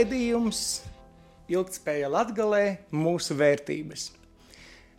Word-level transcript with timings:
raidījums 0.00 0.80
Ilgtspēja 1.50 2.08
Latgalē 2.08 2.64
mūsu 2.94 3.34
vērtības. 3.36 4.06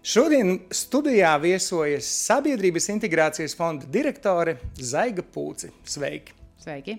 Šodien 0.06 0.60
studijā 0.74 1.32
viesojas 1.42 2.10
Sabiedrības 2.28 2.90
integrācijas 2.94 3.56
fonda 3.58 3.88
direktore 3.90 4.58
Zaiga 4.78 5.24
Pūci. 5.26 5.72
Sveiki! 5.90 6.36
Sveiki! 6.62 6.98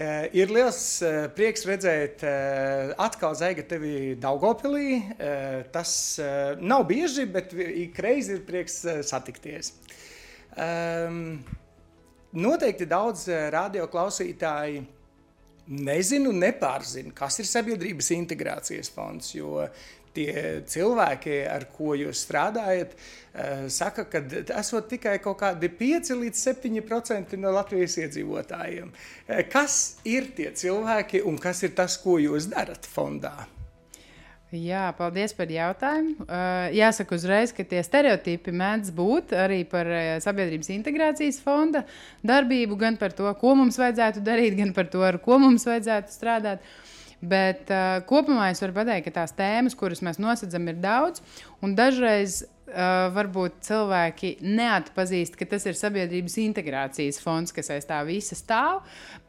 Uh, 0.00 0.30
ir 0.32 0.52
liels 0.54 0.78
uh, 1.04 1.26
prieks 1.36 1.66
redzēt 1.68 2.24
uh, 2.24 2.94
atkal 3.04 3.36
Zaiga 3.36 3.66
tevi 3.68 4.14
Daugopilī. 4.20 5.02
Tas 5.74 5.92
nav 6.60 6.86
bieži, 6.88 7.26
bet 7.28 7.52
ik 7.52 8.00
reizi 8.00 8.38
ir 8.38 8.46
prieks 8.48 8.78
satikties. 9.10 9.74
Um, 10.56 11.42
noteikti 12.32 12.88
daudz 12.88 13.26
uh, 13.28 13.50
radioklausītāji 13.52 14.86
nezinu, 15.70 16.32
nepārzinu, 16.34 17.14
kas 17.16 17.40
ir 17.40 17.48
sabiedrības 17.48 18.10
integrācijas 18.16 18.90
fonds, 18.94 19.34
jo 19.36 19.64
tie 20.14 20.62
cilvēki, 20.66 21.36
ar 21.46 21.68
ko 21.70 21.94
jūs 21.94 22.24
strādājat, 22.26 22.96
uh, 22.96 23.68
saka, 23.70 24.08
ka 24.10 24.22
esot 24.58 24.88
tikai 24.90 25.18
kaut 25.22 25.38
kādi 25.44 25.70
5 25.78 26.10
līdz 26.24 26.42
7% 26.50 27.38
no 27.38 27.54
Latvijas 27.54 27.94
iedzīvotājiem. 28.02 28.90
Uh, 28.90 29.40
kas 29.52 30.02
ir 30.08 30.32
tie 30.36 30.50
cilvēki 30.50 31.22
un 31.26 31.38
kas 31.38 31.62
ir 31.66 31.76
tas, 31.78 31.98
ko 32.02 32.18
jūs 32.18 32.50
darat 32.50 32.90
fondā? 32.90 33.36
Jā, 34.50 34.88
paldies 34.98 35.30
par 35.38 35.46
jautājumu. 35.46 36.24
Uh, 36.24 36.72
jāsaka 36.74 37.14
uzreiz, 37.14 37.52
ka 37.54 37.62
tie 37.62 37.84
stereotipi 37.86 38.50
mēdz 38.50 38.90
būt 38.96 39.34
arī 39.38 39.60
par 39.70 39.86
uh, 39.86 40.16
sabiedrības 40.18 40.72
integrācijas 40.74 41.38
fonda 41.44 41.84
darbību, 42.26 42.74
gan 42.80 42.98
par 42.98 43.14
to, 43.14 43.30
ko 43.38 43.54
mums 43.60 43.78
vajadzētu 43.78 44.24
darīt, 44.26 44.56
gan 44.58 44.72
par 44.74 44.90
to, 44.90 45.04
ar 45.06 45.20
ko 45.22 45.38
mums 45.38 45.68
vajadzētu 45.70 46.16
strādāt. 46.16 46.66
Bet 47.22 47.70
uh, 47.70 48.00
kopumā 48.10 48.48
es 48.50 48.64
varu 48.64 48.74
pateikt, 48.80 49.06
ka 49.06 49.20
tās 49.20 49.36
tēmas, 49.38 49.78
kuras 49.78 50.02
mēs 50.02 50.18
nosacām, 50.18 50.66
ir 50.72 50.82
daudz. 50.82 51.22
Dažreiz 51.62 52.40
Uh, 52.70 53.08
varbūt 53.10 53.56
cilvēki 53.66 54.28
neatpazīst, 54.46 55.34
ka 55.34 55.46
tas 55.50 55.64
ir 55.66 55.74
sabiedrības 55.74 56.36
integrācijas 56.38 57.18
fonds, 57.18 57.50
kas 57.54 57.70
aiz 57.74 57.88
tā 57.88 57.98
visa 58.06 58.36
stāv. 58.38 58.84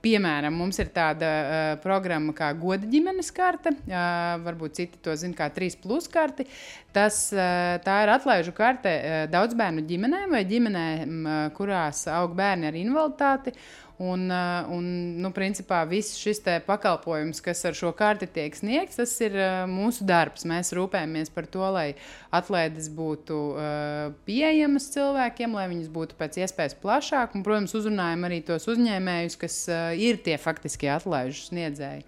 Piemēram, 0.06 0.54
mums 0.54 0.78
ir 0.82 0.92
tāda 0.94 1.32
uh, 1.32 1.56
programma 1.82 2.36
kā 2.38 2.52
goda 2.58 2.86
ģimenes 2.92 3.32
karte, 3.34 3.74
uh, 3.74 4.38
varbūt 4.46 4.78
citi 4.78 5.02
to 5.02 5.16
zina 5.18 5.38
kā 5.40 5.50
3 5.54 5.80
plus 5.82 6.06
karti. 6.12 6.46
Tas, 6.94 7.24
uh, 7.34 7.80
tā 7.82 7.98
ir 8.06 8.14
atlaižu 8.14 8.54
karte 8.54 8.94
uh, 8.94 9.20
daudz 9.32 9.58
bērnu 9.58 9.88
ģimenēm 9.90 10.38
vai 10.38 10.44
ģimenēm, 10.46 11.22
uh, 11.26 11.44
kurās 11.58 12.06
aug 12.14 12.38
bērni 12.38 12.70
ar 12.70 12.78
invaliditāti. 12.78 13.56
Un, 14.02 14.24
uh, 14.34 14.66
un 14.74 14.86
nu, 15.22 15.30
principā 15.30 15.84
viss 15.86 16.18
šis 16.18 16.40
pakalpojums, 16.66 17.38
kas 17.46 17.60
ar 17.70 17.76
šo 17.78 17.92
karti 17.94 18.26
tiek 18.26 18.56
sniegts, 18.58 18.98
tas 18.98 19.14
ir 19.22 19.36
uh, 19.38 19.68
mūsu 19.70 20.08
darbs. 20.10 20.42
Mēs 20.50 20.74
rūpējamies 20.74 21.30
par 21.30 21.46
to, 21.46 21.62
lai 21.76 21.92
atlaides 22.34 22.90
būtu 22.98 23.38
uh, 23.54 24.16
pieejamas 24.26 24.90
cilvēkiem, 24.96 25.54
lai 25.54 25.68
viņas 25.70 25.94
būtu 25.94 26.18
pēc 26.18 26.42
iespējas 26.42 26.80
plašākas. 26.82 27.38
Un, 27.38 27.46
protams, 27.46 27.78
uzrunājam 27.78 28.26
arī 28.26 28.42
tos 28.50 28.66
uzņēmējus, 28.74 29.38
kas 29.46 29.62
ir 30.02 30.18
tie 30.26 30.42
faktiskie 30.42 30.90
atlaižu 30.96 31.52
sniedzēji. 31.52 32.02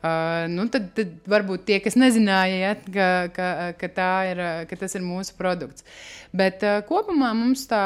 Uh, 0.00 0.48
nu, 0.48 0.64
tad, 0.72 0.90
tad 0.96 1.12
varbūt 1.28 1.68
tie, 1.68 1.78
kas 1.84 2.00
nezināja, 2.00 2.56
ja, 2.60 2.74
ka, 2.88 3.12
ka, 3.36 3.52
ka, 3.84 4.10
ir, 4.32 4.44
ka 4.68 4.80
tas 4.80 4.96
ir 4.96 5.04
mūsu 5.04 5.36
produkts. 5.36 5.84
Bet 6.32 6.64
uh, 6.64 6.80
kopumā 6.88 7.34
mums 7.36 7.68
tā 7.68 7.84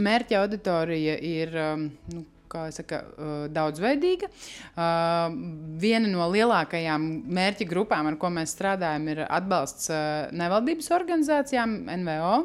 mērķa 0.00 0.40
auditorija 0.40 1.20
ir. 1.20 1.58
Um, 1.68 1.90
nu, 2.12 2.30
kā 2.52 2.66
saka, 2.74 3.02
daudzveidīga. 3.52 4.28
Viena 5.82 6.12
no 6.12 6.28
lielākajām 6.34 7.08
mērķa 7.32 7.68
grupām, 7.70 8.12
ar 8.12 8.20
ko 8.20 8.32
mēs 8.34 8.54
strādājam, 8.56 9.08
ir 9.14 9.24
atbalsts 9.26 9.90
nevaldības 10.36 10.92
organizācijām, 11.00 11.76
NVO. 12.02 12.38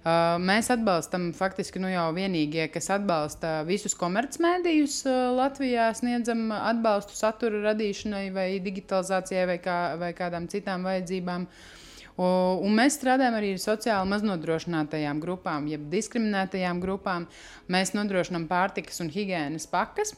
Uh, 0.00 0.38
mēs 0.40 0.70
atbalstam 0.72 1.26
faktiski 1.36 1.80
nu 1.82 1.90
jau 1.92 2.06
vienīgie, 2.16 2.70
kas 2.72 2.86
atbalsta 2.94 3.58
visus 3.68 3.92
komercmedijus 4.00 5.02
uh, 5.04 5.26
Latvijā, 5.36 5.90
sniedzam 5.92 6.46
atbalstu 6.56 7.12
satura 7.18 7.60
radīšanai, 7.66 8.30
vai 8.32 8.46
digitalizācijai, 8.64 9.44
vai, 9.50 9.58
kā, 9.60 9.76
vai 10.00 10.14
kādām 10.16 10.48
citām 10.48 10.88
vajadzībām. 10.88 11.44
Uh, 11.44 11.79
Un 12.18 12.74
mēs 12.76 12.98
strādājam 12.98 13.36
arī 13.38 13.54
ar 13.54 13.60
sociāli 13.62 14.10
maznodrošinātajām 14.10 15.20
grupām, 15.22 15.68
jeb 15.70 15.86
diskriminētajām 15.92 16.80
grupām. 16.82 17.28
Mēs 17.70 17.94
nodrošinām 17.96 18.48
pārtikas 18.50 19.00
un 19.00 19.12
higiēnas 19.12 19.68
pakas 19.70 20.12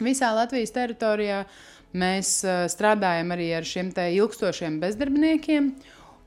visā 0.00 0.32
Latvijas 0.36 0.72
teritorijā. 0.76 1.44
Mēs 1.96 2.38
uh, 2.44 2.64
strādājam 2.68 3.30
arī 3.32 3.50
ar 3.56 3.64
šiem 3.64 3.92
ilgstošiem 3.96 4.80
bezdarbiniekiem. 4.82 5.70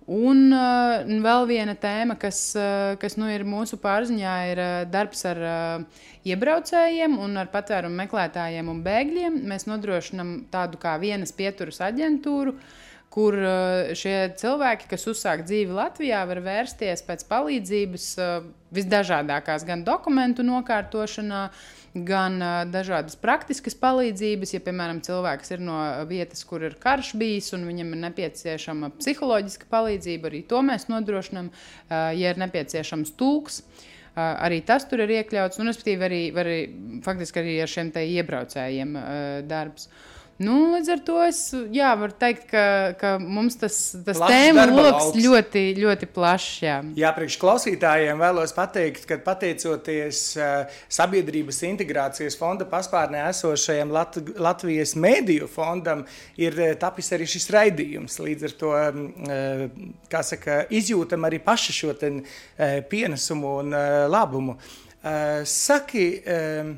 Un 0.09 0.47
uh, 0.55 1.05
vēl 1.05 1.45
viena 1.45 1.75
tēma, 1.77 2.15
kas, 2.17 2.39
uh, 2.57 2.95
kas 3.01 3.17
nu, 3.21 3.27
ir 3.29 3.45
mūsu 3.45 3.77
pārziņā, 3.81 4.35
ir 4.49 4.61
uh, 4.63 4.69
darbs 4.89 5.21
ar 5.29 5.41
uh, 5.45 6.05
iebraucējiem 6.25 7.19
ar 7.37 7.51
patvērumu 7.53 8.01
meklētājiem 8.01 8.71
un 8.73 8.81
bēgļiem. 8.85 9.41
Mēs 9.51 9.67
nodrošinām 9.69 10.49
tādu 10.49 10.81
kā 10.81 10.95
vienas 11.01 11.35
pieturas 11.37 11.77
aģentūru, 11.85 12.55
uh, 12.57 12.88
kur 13.13 13.35
eh, 13.35 13.91
šie 13.97 14.15
cilvēki, 14.39 14.89
kas 14.91 15.07
uzsāk 15.09 15.43
dzīvi 15.47 15.75
Latvijā, 15.75 16.21
var 16.29 16.41
vērsties 16.45 17.03
pēc 17.07 17.25
palīdzības 17.29 18.07
eh, 18.21 18.31
visdažādākās, 18.75 19.65
gan 19.67 19.83
dokumentu 19.87 20.45
nokārtošanā, 20.45 21.49
gan 21.89 22.35
uh, 22.37 22.49
dažādas 22.69 23.15
praktiskas 23.17 23.73
palīdzības. 23.81 24.51
Ja, 24.53 24.59
piemēram, 24.61 24.99
cilvēks 25.01 25.55
ir 25.55 25.63
no 25.65 25.79
vietas, 26.05 26.43
kur 26.45 26.61
ir 26.67 26.75
karš 26.77 27.15
bijis, 27.17 27.47
un 27.57 27.63
viņam 27.65 27.95
ir 27.95 28.01
nepieciešama 28.03 28.91
psiholoģiska 28.99 29.65
palīdzība, 29.73 30.29
arī 30.29 30.43
to 30.51 30.61
mēs 30.67 30.85
nodrošinām, 30.91 31.49
ja 31.89 32.35
ir 32.35 32.43
nepieciešams. 32.43 33.09
Uh, 33.25 33.57
arī 34.19 34.61
tas 34.69 34.85
tur 34.85 35.01
ir 35.01 35.15
iekļauts, 35.17 35.57
un, 35.57 35.73
respektīvi, 35.73 36.05
arī, 36.05 36.21
arī, 36.43 36.59
faktiski 37.09 37.41
arī 37.41 37.57
ar 37.65 37.73
šiem 37.73 37.89
iebraucējiem 38.05 38.95
darbs. 39.49 39.89
Uh, 39.89 40.18
Nu, 40.39 40.53
līdz 40.71 40.89
ar 40.93 40.99
to 41.03 41.17
es 41.25 41.39
jā, 41.75 41.89
varu 41.99 42.13
teikt, 42.15 42.45
ka, 42.47 42.61
ka 42.99 43.09
mums 43.19 43.57
tas, 43.59 43.75
tas 44.07 44.21
tēma 44.23 44.63
lokus 44.71 45.11
ļoti, 45.19 45.63
ļoti 45.75 46.07
plašs. 46.15 46.53
Jā. 46.63 46.77
jā, 46.95 47.11
priekš 47.17 47.35
klausītājiem 47.41 48.23
vēlos 48.23 48.55
pateikt, 48.55 49.03
ka 49.09 49.17
pateicoties 49.25 50.21
uh, 50.39 50.79
Sabiedrības 50.87 51.59
integrācijas 51.67 52.39
fonda 52.39 52.63
paspārnē 52.71 53.25
esošajam 53.33 53.91
Lat 53.91 54.15
Latvijas 54.39 54.95
mēdīju 54.95 55.51
fondam, 55.51 56.05
ir 56.39 56.55
uh, 56.55 56.71
tapis 56.79 57.11
arī 57.17 57.27
šis 57.27 57.51
raidījums. 57.57 58.19
Līdz 58.23 58.47
ar 58.47 58.57
to 58.63 58.73
uh, 58.79 60.23
saka, 60.23 60.61
izjūtam 60.71 61.27
arī 61.27 61.43
paši 61.43 61.81
šo 61.81 61.97
ten, 61.99 62.23
uh, 62.23 62.79
pienesumu 62.87 63.57
un 63.65 63.75
uh, 63.75 64.05
labumu. 64.07 64.55
Uh, 64.55 65.43
saki, 65.43 66.13
uh, 66.23 66.77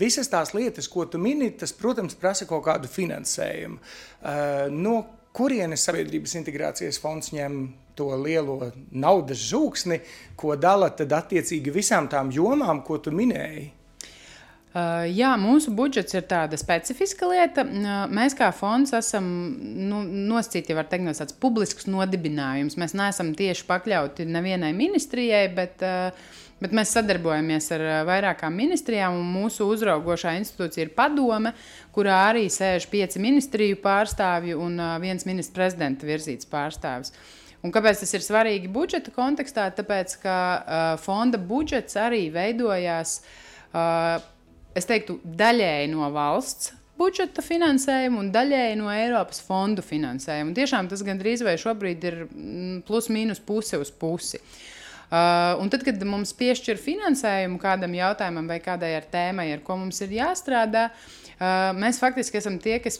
visas 0.00 0.30
tās 0.32 0.54
lietas, 0.56 0.88
ko 0.90 1.06
tu 1.10 1.20
mini, 1.20 1.50
tas, 1.58 1.74
protams, 1.76 2.16
prasa 2.18 2.48
kaut 2.48 2.64
kādu 2.68 2.90
finansējumu. 2.90 3.78
Uh, 3.78 4.66
no 4.72 4.96
kurienes 5.34 5.84
Sabiedrības 5.86 6.36
integrācijas 6.40 7.00
fonds 7.02 7.32
ņem 7.34 7.62
to 7.98 8.10
lielo 8.18 8.72
naudas 8.90 9.42
žūksni, 9.50 10.00
ko 10.38 10.56
dala 10.58 10.90
tad 10.94 11.14
attiecīgi 11.14 11.74
visām 11.74 12.10
tām 12.10 12.32
jomām, 12.34 12.82
ko 12.86 12.98
tu 13.02 13.14
minēji? 13.14 13.70
Uh, 14.74 15.04
jā, 15.06 15.28
mūsu 15.38 15.70
budžets 15.70 16.16
ir 16.16 16.24
tāda 16.26 16.58
specifiska 16.58 17.28
lieta. 17.30 17.62
Uh, 17.62 17.90
mēs 18.10 18.34
kā 18.34 18.48
fonds 18.50 18.90
esam 18.98 19.28
nu, 19.62 20.00
nosacīti, 20.02 20.72
ja 20.72 20.80
var 20.80 20.88
teikt, 20.90 21.06
no 21.06 21.14
tāds 21.14 21.36
publisks 21.38 21.86
nodibinājums. 21.86 22.74
Mēs 22.82 22.96
neesam 22.98 23.30
tieši 23.38 23.68
pakļauti 23.68 24.26
nevienai 24.26 24.72
ministrijai, 24.74 25.44
bet 25.54 25.84
uh, 25.86 26.26
Bet 26.62 26.74
mēs 26.76 26.92
sadarbojamies 26.94 27.66
ar 27.74 27.82
vairākām 28.06 28.54
ministrijām, 28.56 29.16
un 29.18 29.30
mūsu 29.34 29.66
uzraugošā 29.72 30.36
institūcija 30.38 30.86
ir 30.86 30.92
padome, 30.96 31.50
kurā 31.94 32.20
arī 32.28 32.46
sēž 32.52 32.86
pieci 32.92 33.22
ministriju 33.22 33.80
pārstāvji 33.82 34.54
un 34.56 34.78
viens 35.02 35.26
ministra 35.26 35.64
prezidenta 35.64 36.06
virzīts 36.06 36.48
pārstāvis. 36.50 37.10
Un 37.64 37.72
kāpēc 37.72 38.02
tas 38.02 38.12
ir 38.14 38.22
svarīgi 38.22 38.68
budžeta 38.70 39.10
kontekstā? 39.14 39.66
Tāpēc, 39.74 40.18
ka 40.20 40.36
uh, 40.36 40.86
fonda 41.00 41.40
budžets 41.40 41.96
arī 41.96 42.26
veidojās, 42.32 43.16
uh, 43.72 44.20
es 44.76 44.86
teiktu, 44.88 45.16
daļēji 45.24 45.88
no 45.94 46.10
valsts 46.14 46.74
budžeta 47.00 47.42
finansējumu 47.42 48.20
un 48.20 48.28
daļēji 48.34 48.76
no 48.78 48.92
Eiropas 48.92 49.40
fondu 49.42 49.82
finansējumu. 49.82 50.52
Un 50.52 50.58
tiešām 50.60 50.92
tas 50.92 51.02
gandrīz 51.02 51.42
vai 51.42 51.56
šobrīd 51.58 52.04
ir 52.06 52.20
plus 52.86 53.08
mīnus 53.10 53.40
puse 53.42 53.80
uz 53.80 53.90
pusi. 53.90 54.38
Uh, 54.38 54.73
Uh, 55.14 55.60
un 55.62 55.68
tad, 55.70 55.84
kad 55.86 56.00
mums 56.08 56.32
piešķir 56.34 56.78
finansējumu 56.80 57.60
kādam 57.62 57.92
jautājumam 57.94 58.48
vai 58.50 58.56
kādai 58.64 58.94
ar 58.96 59.04
tēmai, 59.12 59.46
ar 59.54 59.60
ko 59.62 59.76
mums 59.78 60.00
ir 60.02 60.14
jāstrādā, 60.16 60.88
uh, 60.90 61.70
mēs 61.78 62.00
faktiski 62.02 62.40
esam 62.40 62.56
tie, 62.58 62.80
kas 62.82 62.98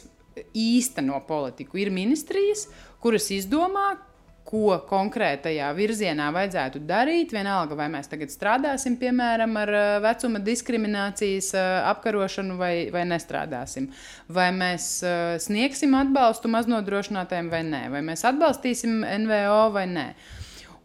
īsteno 0.55 1.17
politiku. 1.27 1.81
Ir 1.81 1.91
ministrijas, 1.91 2.69
kuras 3.03 3.27
izdomā, 3.35 3.97
ko 4.45 4.77
konkrētajā 4.87 5.71
virzienā 5.75 6.29
vajadzētu 6.35 6.83
darīt. 6.85 7.33
Vienalga, 7.33 7.75
vai 7.75 7.89
mēs 7.91 8.07
tagad 8.11 8.31
strādāsim, 8.31 8.95
piemēram, 9.01 9.57
ar 9.59 9.73
uh, 9.73 9.97
vecuma 10.05 10.39
diskriminācijas 10.45 11.51
uh, 11.57 11.65
apkarošanu, 11.89 12.55
vai, 12.61 12.73
vai 12.95 13.03
nestrādāsim. 13.09 13.89
Vai 14.31 14.51
mēs 14.55 14.87
uh, 15.03 15.35
sniegsim 15.41 15.97
atbalstu 15.97 16.53
maznodrošinātājiem 16.53 17.51
vai 17.51 17.65
nē, 17.73 17.83
vai 17.97 18.05
mēs 18.13 18.23
atbalstīsim 18.29 19.01
NVO 19.25 19.61
vai 19.75 19.87
nē. 19.97 20.09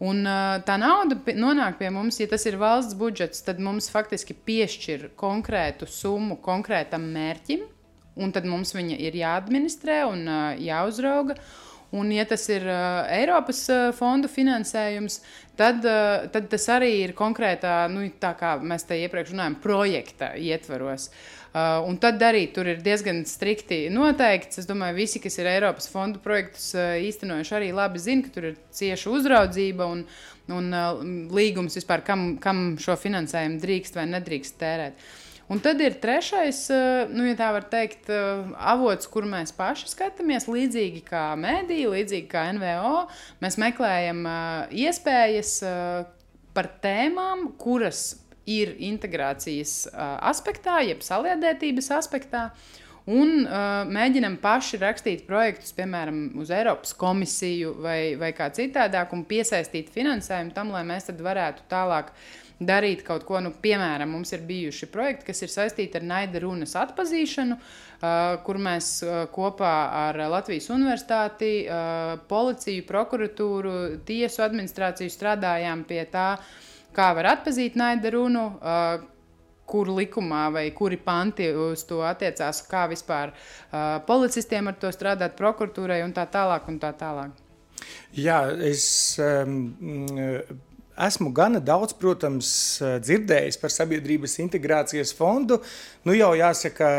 Un, 0.01 0.25
tā 0.65 0.77
nauda 0.81 1.17
nonāk 1.37 1.77
pie 1.77 1.91
mums, 1.93 2.17
ja 2.17 2.25
tas 2.29 2.47
ir 2.49 2.57
valsts 2.57 2.97
budžets, 2.97 3.43
tad 3.45 3.59
mums 3.61 3.89
faktiski 3.93 4.33
piešķir 4.33 5.11
konkrētu 5.19 5.85
summu 5.85 6.39
konkrētam 6.41 7.05
mērķim, 7.13 7.67
un 8.17 8.33
tad 8.33 8.47
mums 8.49 8.73
viņa 8.73 8.97
ir 8.97 9.19
jāadministrē 9.19 9.99
un 10.09 10.25
jāuzrauga. 10.57 11.37
Un, 11.91 12.07
ja 12.15 12.23
tas 12.23 12.45
ir 12.47 12.63
uh, 12.63 13.03
Eiropas 13.11 13.65
uh, 13.67 13.89
fondu 13.91 14.29
finansējums, 14.31 15.17
tad, 15.59 15.83
uh, 15.83 16.23
tad 16.31 16.47
tas 16.53 16.69
arī 16.71 16.93
ir 17.01 17.11
konkrētā, 17.17 17.81
nu, 17.91 18.05
tā 18.15 18.31
kā 18.39 18.53
mēs 18.63 18.87
te 18.87 18.95
iepriekš 19.01 19.33
runājām, 19.33 19.57
projekta 19.59 20.29
ietvaros. 20.39 21.09
Uh, 21.11 21.40
un 21.53 21.97
tad 21.99 22.21
arī 22.23 22.45
tur 22.55 22.69
ir 22.71 22.83
diezgan 22.83 23.23
strikti 23.27 23.85
noteikts. 23.91 24.61
Es 24.61 24.69
domāju, 24.69 24.99
visi, 25.01 25.19
kas 25.23 25.35
ir 25.41 25.49
Eiropas 25.51 25.89
fondu 25.91 26.21
projektus 26.23 26.69
uh, 26.77 26.93
īstenojuši, 27.03 27.55
arī 27.57 27.71
labi 27.75 27.99
zina, 27.99 28.23
ka 28.27 28.35
tur 28.35 28.51
ir 28.51 28.61
cieša 28.77 29.11
uzraudzība 29.11 29.89
un, 29.91 30.05
un 30.51 30.71
uh, 30.71 31.01
līgums 31.35 31.75
vispār, 31.79 32.05
kam, 32.07 32.37
kam 32.43 32.77
šo 32.79 32.95
finansējumu 32.99 33.59
drīkst 33.63 33.99
vai 33.99 34.07
nedrīkst 34.13 34.57
tērēt. 34.61 34.95
Uh, 34.95 35.27
Un 35.51 35.59
tad 35.59 35.81
ir 35.83 35.97
trešais, 35.99 36.69
eh, 36.71 37.09
nu, 37.11 37.25
ja 37.27 37.35
tā 37.35 37.49
var 37.51 37.65
teikt, 37.67 38.07
eh, 38.07 38.43
avots, 38.71 39.07
kur 39.11 39.25
mēs 39.27 39.51
paši 39.51 39.89
skatāmies, 39.91 40.47
līdzīgi 40.47 41.03
kā 41.03 41.35
mēdīja, 41.35 41.89
līdzīgi 41.91 42.27
kā 42.31 42.45
NVO. 42.55 43.09
Mēs 43.43 43.59
meklējam 43.59 44.23
eh, 44.31 44.71
iespējas 44.85 45.51
par 46.55 46.69
tēmām, 46.83 47.49
kuras 47.59 48.20
ir 48.49 48.75
integrācijas 48.91 49.89
aspektā, 49.93 50.79
jeb 50.87 51.03
saliedētības 51.05 51.91
aspektā. 51.97 52.49
Un 53.11 53.47
uh, 53.47 53.81
mēģinam 53.89 54.35
paši 54.43 54.77
rakstīt 54.77 55.23
projektus, 55.25 55.73
piemēram, 55.73 56.19
uz 56.37 56.51
Eiropas 56.53 56.93
komisiju 56.93 57.73
vai, 57.81 58.13
vai 58.21 58.29
kā 58.37 58.51
citādāk, 58.53 59.15
un 59.17 59.23
piesaistīt 59.25 59.89
finansējumu 59.89 60.53
tam, 60.53 60.69
lai 60.69 60.83
mēs 60.85 61.09
varētu 61.09 61.65
tālāk 61.71 62.11
uh, 62.13 62.27
darīt 62.61 63.01
kaut 63.05 63.25
ko. 63.27 63.39
Nu, 63.43 63.51
piemēram, 63.63 64.11
mums 64.13 64.31
ir 64.35 64.45
bijuši 64.47 64.89
projekti, 64.93 65.27
kas 65.31 65.41
ir 65.43 65.51
saistīti 65.51 65.97
ar 65.99 66.05
naida 66.07 66.41
runas 66.43 66.75
atpazīšanu, 66.79 67.57
uh, 67.57 68.17
kur 68.45 68.59
mēs 68.61 68.93
uh, 69.05 69.23
kopā 69.33 69.75
ar 70.05 70.19
Latvijas 70.31 70.69
Universitāti, 70.73 71.53
uh, 71.65 72.15
policiju, 72.29 72.85
prokuratūru, 72.89 73.77
tiesu 74.07 74.45
administrāciju 74.45 75.13
strādājām 75.13 75.85
pie 75.89 76.03
tā, 76.13 76.35
kā 76.95 77.11
var 77.17 77.33
atpazīt 77.37 77.79
naida 77.79 78.13
runu. 78.13 78.51
Uh, 78.59 79.07
kur 79.71 79.87
likumā 79.87 80.49
vai 80.51 80.65
kuri 80.75 80.97
panti 80.99 81.45
uz 81.55 81.85
to 81.87 82.01
attiecās, 82.03 82.57
kā 82.67 82.81
vispār 82.91 83.29
uh, 83.31 84.01
policistiem 84.03 84.67
ar 84.67 84.75
to 84.81 84.89
strādāt, 84.91 85.37
prokuratūrai 85.37 86.01
un 86.03 86.11
tā 86.11 86.25
tālāk. 86.27 86.67
Un 86.67 86.81
tā 86.81 86.89
tālāk. 86.99 87.39
Jā, 88.11 88.41
es 88.67 88.83
um, 89.23 89.71
Esmu 91.01 91.31
gana 91.33 91.61
daudz, 91.63 91.95
protams, 91.97 92.49
dzirdējis 93.01 93.57
par 93.61 93.71
sabiedrības 93.73 94.35
integrācijas 94.43 95.13
fondu. 95.15 95.61
Nu, 96.05 96.13
jau 96.13 96.33
jāsaka, 96.37 96.89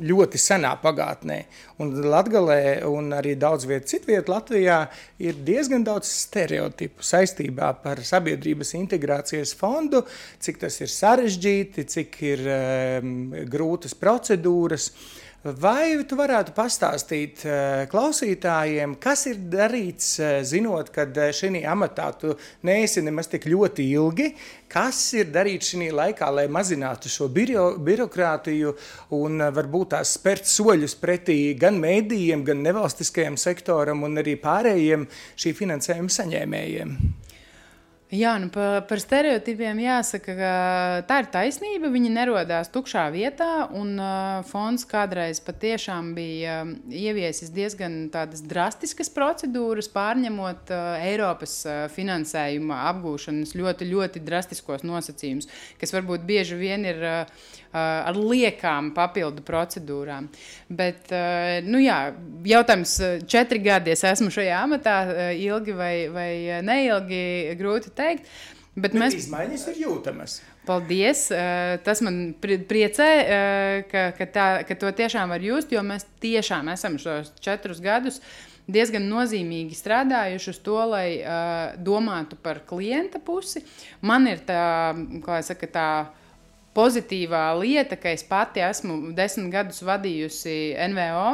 ļoti 0.00 0.40
senā 0.40 0.72
pagātnē. 0.82 1.38
Un 1.82 1.92
Latvijā, 2.10 2.80
un 2.88 3.12
arī 3.16 3.36
daudz 3.40 3.66
vietu 3.68 3.94
citvietā 3.94 4.34
Latvijā, 4.34 4.80
ir 5.22 5.40
diezgan 5.46 5.84
daudz 5.86 6.10
stereotipu 6.10 7.04
saistībā 7.04 7.72
ar 7.92 8.04
sabiedrības 8.04 8.74
integrācijas 8.80 9.54
fondu, 9.56 10.04
cik 10.40 10.62
tas 10.64 10.80
ir 10.80 10.92
sarežģīti, 10.92 11.86
cik 11.96 12.22
ir 12.34 12.46
um, 12.50 13.16
grūtas 13.50 13.96
procedūras. 13.98 14.90
Uh, 14.90 15.29
Vai 15.40 15.94
tu 16.04 16.18
varētu 16.20 16.52
pastāstīt 16.52 17.46
eh, 17.48 17.86
klausītājiem, 17.88 18.98
kas 19.00 19.22
ir 19.30 19.38
darīts, 19.48 20.18
eh, 20.20 20.42
zinot, 20.44 20.90
ka 20.92 21.06
eh, 21.08 21.30
šī 21.32 21.62
amatā 21.64 22.10
tu 22.20 22.34
neesi 22.68 23.00
nemaz 23.00 23.30
tik 23.32 23.46
ļoti 23.48 23.86
ilgi? 23.88 24.26
Kas 24.68 24.98
ir 25.16 25.32
darīts 25.32 25.72
šī 25.72 25.88
laikā, 25.96 26.28
lai 26.28 26.44
mazinātu 26.52 27.08
šo 27.08 27.30
biro, 27.32 27.70
birokrātiju 27.80 28.74
un 29.16 29.40
varbūt 29.56 29.94
tās 29.94 30.12
spērt 30.18 30.44
soļus 30.44 30.98
pretī 31.00 31.38
gan 31.56 31.80
mēdījiem, 31.80 32.44
gan 32.44 32.60
nevalstiskajam 32.60 33.40
sektoram 33.40 34.04
un 34.04 34.20
arī 34.20 34.36
pārējiem 34.44 35.08
šī 35.40 35.56
finansējuma 35.56 36.18
saņēmējiem? 36.20 36.96
Jā, 38.10 38.32
nu 38.42 38.48
par, 38.50 38.80
par 38.90 38.98
stereotipiem 38.98 39.78
jāsaka, 39.84 40.32
ka 40.34 40.54
tā 41.06 41.20
ir 41.22 41.28
taisnība. 41.30 41.92
Viņi 41.94 42.08
nerodās 42.10 42.66
tukšā 42.74 43.04
vietā, 43.14 43.68
un 43.70 43.92
uh, 44.02 44.40
fonds 44.48 44.82
kādreiz 44.90 45.38
patiešām 45.46 46.08
bija 46.16 46.56
uh, 46.64 46.72
ieviesis 46.90 47.52
diezgan 47.54 48.08
drastiskas 48.10 49.12
procedūras, 49.14 49.92
pārņemot 49.94 50.74
uh, 50.74 51.06
Eiropas 51.06 51.54
uh, 51.68 51.84
finansējuma 51.94 52.80
apgūšanas 52.90 53.54
ļoti, 53.54 53.90
ļoti 53.94 54.24
drastiskos 54.26 54.82
nosacījumus, 54.90 55.46
kas 55.78 55.94
varbūt 55.94 56.26
bieži 56.26 56.58
vien 56.58 56.90
ir. 56.90 57.06
Uh, 57.06 57.58
ar 57.72 58.16
liekām 58.18 58.90
papildu 58.96 59.44
procedūrām. 59.46 60.28
Bet, 60.68 61.10
nu 61.66 61.82
jā, 61.82 61.98
jautājums, 62.50 62.96
četri 63.30 63.62
gadi 63.62 63.94
es 63.94 64.04
esmu 64.06 64.32
šajā 64.34 64.62
amatā, 64.66 64.96
ilgi 65.38 65.76
vai, 65.76 65.94
vai 66.14 66.30
neilgi, 66.66 67.22
grūti 67.60 67.94
teikt. 67.94 68.26
Bet, 68.74 68.94
Bet 68.94 69.00
mēs... 69.02 69.16
izmaiņas 69.26 69.66
ir 69.72 69.80
jūtamas. 69.84 70.40
Paldies! 70.66 71.24
Tas 71.84 72.02
man 72.06 72.20
priecē, 72.40 73.08
ka, 73.90 74.04
ka, 74.18 74.28
tā, 74.30 74.46
ka 74.68 74.76
to 74.78 74.92
tiešām 74.94 75.32
var 75.32 75.42
just, 75.42 75.72
jo 75.74 75.82
mēs 75.86 76.06
tiešām 76.22 76.70
esam 76.74 76.98
šos 77.00 77.32
četrus 77.42 77.82
gadus 77.82 78.20
diezgan 78.70 79.08
nozīmīgi 79.10 79.74
strādājuši 79.74 80.52
uz 80.52 80.60
to, 80.64 80.78
lai 80.92 81.06
uh, 81.18 81.74
domātu 81.80 82.38
par 82.40 82.62
klienta 82.68 83.20
pusi. 83.22 83.64
Man 84.06 84.28
ir 84.30 84.42
tā, 84.46 84.62
kā 85.24 85.40
jau 85.40 85.48
saka, 85.50 85.70
tā 85.70 85.88
pozitīvā 86.76 87.48
lieta, 87.58 87.98
ka 87.98 88.12
es 88.14 88.22
pati 88.26 88.62
esmu 88.62 89.12
desmit 89.16 89.50
gadus 89.52 89.82
vadījusi 89.86 90.56
NVO. 90.92 91.28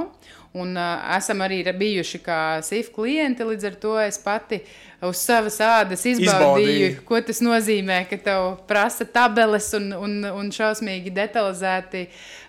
Un, 0.57 0.71
uh, 0.73 1.03
esam 1.13 1.43
arī 1.45 1.59
bijuši 1.77 2.19
kā 2.25 2.37
SIF 2.65 2.89
klienti, 2.95 3.45
līdz 3.45 3.67
ar 3.69 3.75
to 3.77 3.91
es 4.01 4.17
pati 4.17 4.63
uz 5.05 5.21
savas 5.21 5.59
ādas 5.61 6.07
izbaudīju, 6.09 6.31
Izbaudīju. 6.31 7.03
ko 7.05 7.21
tas 7.29 7.43
nozīmē, 7.45 7.99
ka 8.09 8.17
tev 8.25 8.47
prasa 8.69 9.05
tabeles 9.05 9.69
un, 9.77 9.91
un, 9.93 10.15
un 10.31 10.49
šausmīgi 10.55 11.13
detalizēti 11.13 12.07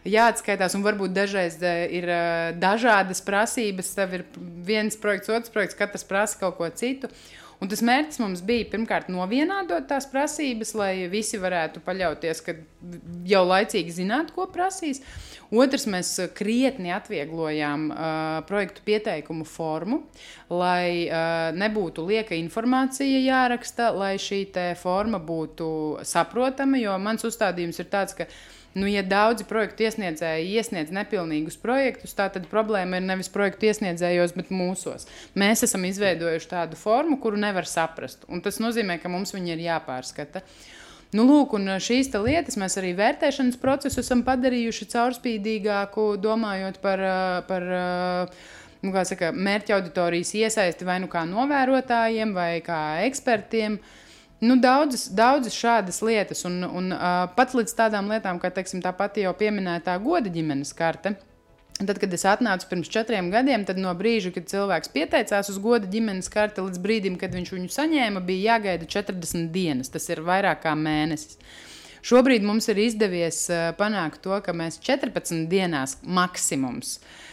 jāatskaitās. 0.08 0.78
Un 0.80 0.86
varbūt 0.88 1.12
dažreiz 1.18 1.60
ir 1.60 2.08
uh, 2.08 2.54
dažādas 2.56 3.20
prasības, 3.28 3.92
tev 3.98 4.16
ir 4.22 4.24
viens 4.38 4.96
projekts, 4.96 5.28
otrs 5.28 5.52
projekts, 5.52 5.76
katrs 5.76 6.08
prasa 6.08 6.40
kaut 6.46 6.56
ko 6.62 6.72
citu. 6.72 7.12
Un 7.58 7.72
tas 7.72 7.82
mērķis 7.82 8.20
mums 8.22 8.44
bija 8.46 8.68
pirmkārt 8.70 9.08
novienādot 9.10 9.88
tās 9.90 10.06
prasības, 10.12 10.76
lai 10.78 11.08
visi 11.10 11.40
varētu 11.42 11.82
paļauties, 11.86 12.44
ka 12.46 12.54
jau 13.26 13.42
laicīgi 13.50 13.96
zināt, 14.04 14.30
ko 14.36 14.46
prasīs. 14.54 15.02
Otrs, 15.54 15.86
mēs 15.88 16.10
krietni 16.36 16.92
atvieglojām 16.96 17.88
uh, 17.92 18.02
projektu 18.50 18.84
pieteikumu 18.88 19.48
formu, 19.48 20.02
lai 20.52 21.08
uh, 21.08 21.56
nebūtu 21.56 22.04
lieka 22.08 22.36
informācija 22.36 23.22
jāraksta, 23.24 23.94
lai 23.96 24.16
šī 24.20 24.44
forma 24.80 25.20
būtu 25.24 26.04
saprotama. 26.04 26.80
Jo 26.82 26.98
mans 27.00 27.24
uzstādījums 27.28 27.80
ir 27.80 27.92
tāds, 27.92 28.18
ka 28.18 28.28
Nu, 28.78 28.86
ja 28.86 29.02
daudzi 29.02 29.46
projektu 29.50 29.88
iesniedzēji 29.88 30.52
iesniedz 30.60 30.92
nepilnīgus 30.94 31.56
projektus, 31.58 32.12
tad 32.14 32.36
problēma 32.52 33.00
ir 33.00 33.08
nevis 33.08 33.30
projektu 33.34 33.72
iesniedzējos, 33.72 34.36
bet 34.38 34.52
mūsos. 34.54 35.08
Mēs 35.34 35.66
esam 35.66 35.88
izveidojuši 35.88 36.52
tādu 36.52 36.78
formu, 36.78 37.18
kuru 37.24 37.40
nevar 37.42 37.66
saprast. 37.66 38.28
Tas 38.46 38.60
nozīmē, 38.62 39.00
ka 39.02 39.10
mums 39.10 39.34
viņa 39.34 39.56
ir 39.56 39.64
jāpārskata. 39.66 40.44
Nu, 41.16 41.24
lūk, 41.24 41.54
un 41.56 41.70
šīs 41.80 42.10
lietas 42.20 42.58
mēs 42.60 42.76
arī 42.82 42.92
vērtēšanas 42.98 43.60
procesu 43.62 44.02
esam 44.02 44.26
padarījuši 44.28 44.90
caurspīdīgāku, 44.92 46.08
domājot 46.20 46.82
par, 46.84 47.04
par 47.48 47.68
nu, 48.84 48.92
saka, 49.08 49.32
mērķa 49.32 49.78
auditorijas 49.78 50.34
iesaisti 50.36 50.88
vai 50.88 50.98
nu 51.04 51.08
kā 51.12 51.24
novērotājiem 51.30 52.34
vai 52.36 52.52
kā 52.66 52.82
ekspertiem. 53.06 53.80
Nu, 54.44 54.60
daudzas, 54.62 55.08
daudzas 55.18 55.56
šādas 55.58 56.04
lietas, 56.06 56.44
un, 56.46 56.60
un 56.68 56.92
uh, 56.94 57.24
pat 57.34 57.56
līdz 57.58 57.72
tādām 57.80 58.12
lietām, 58.12 58.38
kā 58.38 58.52
teiksim, 58.54 58.84
tā 58.84 58.92
pati 58.94 59.24
jau 59.24 59.32
pieminētā 59.34 59.96
goda 60.04 60.30
ģimenes 60.30 60.76
karte. 60.78 61.16
Tad, 61.78 62.00
kad 62.02 62.14
es 62.16 62.24
atnācu 62.26 62.66
pirms 62.72 62.90
četriem 62.90 63.30
gadiem, 63.30 63.62
tad 63.68 63.78
no 63.78 63.92
brīža, 63.98 64.32
kad 64.34 64.50
cilvēks 64.50 64.90
pieteicās 64.96 65.52
uz 65.54 65.60
goda 65.62 65.86
ģimenes 65.92 66.32
karti, 66.34 66.64
līdz 66.66 66.82
brīdim, 66.82 67.20
kad 67.22 67.36
viņš 67.38 67.54
viņu 67.54 67.70
saņēma, 67.76 68.24
bija 68.26 68.56
jāgaida 68.56 68.90
40 68.90 69.52
dienas. 69.54 69.94
Tas 69.94 70.10
ir 70.10 70.24
vairāk 70.26 70.64
kā 70.66 70.74
mēnesis. 70.74 71.38
Šobrīd 72.08 72.46
mums 72.48 72.70
ir 72.72 72.82
izdevies 72.82 73.44
uh, 73.52 73.70
panākt 73.78 74.24
to, 74.26 74.34
ka 74.42 74.56
mēs 74.58 74.82
14 74.82 75.46
dienās 75.52 76.00
maksimums 76.02 76.98
Uh, 76.98 77.28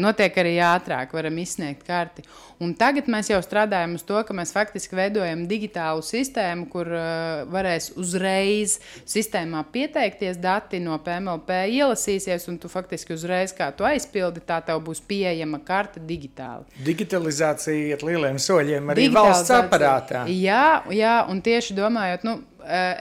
notiek 0.00 0.36
arī 0.40 0.56
ātrāk, 0.64 1.12
varam 1.12 1.36
izsniegt 1.42 1.84
karti. 1.86 2.24
Un 2.62 2.76
tagad 2.78 3.08
mēs 3.10 3.26
jau 3.32 3.40
strādājam 3.42 3.96
uz 3.98 4.04
to, 4.06 4.20
ka 4.22 4.34
mēs 4.36 4.52
faktiski 4.54 4.94
veidojam 4.94 5.42
digitālu 5.50 6.04
sistēmu, 6.06 6.68
kur 6.70 6.86
uh, 6.94 7.42
varēs 7.50 7.90
uzreiz 7.98 8.76
sistēmā 9.08 9.64
pieteikties, 9.74 10.38
dati 10.38 10.78
no 10.82 10.94
PMLP 11.02 11.64
ielasīsies, 11.74 12.46
un 12.52 12.60
tu 12.62 12.70
faktiski 12.70 13.16
uzreiz, 13.16 13.54
kā 13.56 13.72
tu 13.74 13.88
aizpildi, 13.88 14.44
tā 14.46 14.60
tev 14.64 14.84
būs 14.86 15.02
pieejama 15.08 15.58
karte 15.66 16.00
digitāli. 16.06 16.68
Digitalizācija 16.86 17.96
iet 17.96 18.06
lieliem 18.06 18.38
soļiem 18.42 18.94
arī 18.94 19.10
valsts 19.12 19.52
aparātā. 19.58 20.24
Jā, 20.30 20.84
jā, 20.94 21.18
un 21.32 21.42
tieši 21.42 21.74
domājot, 21.76 22.28
nu, 22.28 22.38
Eh, 22.40 22.51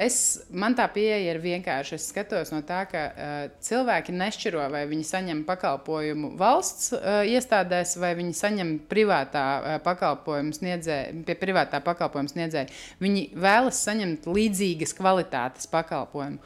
es, 0.01 0.15
man 0.49 0.75
tā 0.77 0.87
pieeja 0.91 1.33
ir 1.33 1.39
vienkārši. 1.43 1.97
Es 1.97 2.07
skatos 2.11 2.51
no 2.53 2.61
tā, 2.67 2.81
ka 2.89 3.03
uh, 3.09 3.43
cilvēki 3.63 4.15
nešķiro, 4.15 4.63
vai 4.73 4.83
viņi 4.89 5.07
saņem 5.07 5.43
pakalpojumu 5.47 6.33
valsts 6.39 6.91
uh, 6.97 7.21
iestādēs, 7.27 7.97
vai 8.01 8.13
viņi 8.19 8.35
saņem 8.37 8.73
privātā 8.91 9.45
uh, 9.59 9.77
pakalpojumu 9.85 10.55
sniedzēja, 10.57 11.13
pie 11.27 11.37
privātā 11.39 11.83
pakalpojumu 11.85 12.33
sniedzēja. 12.33 12.71
Viņi 13.03 13.27
vēlas 13.41 13.83
saņemt 13.85 14.27
līdzīgas 14.31 14.97
kvalitātes 14.97 15.69
pakalpojumu. 15.71 16.41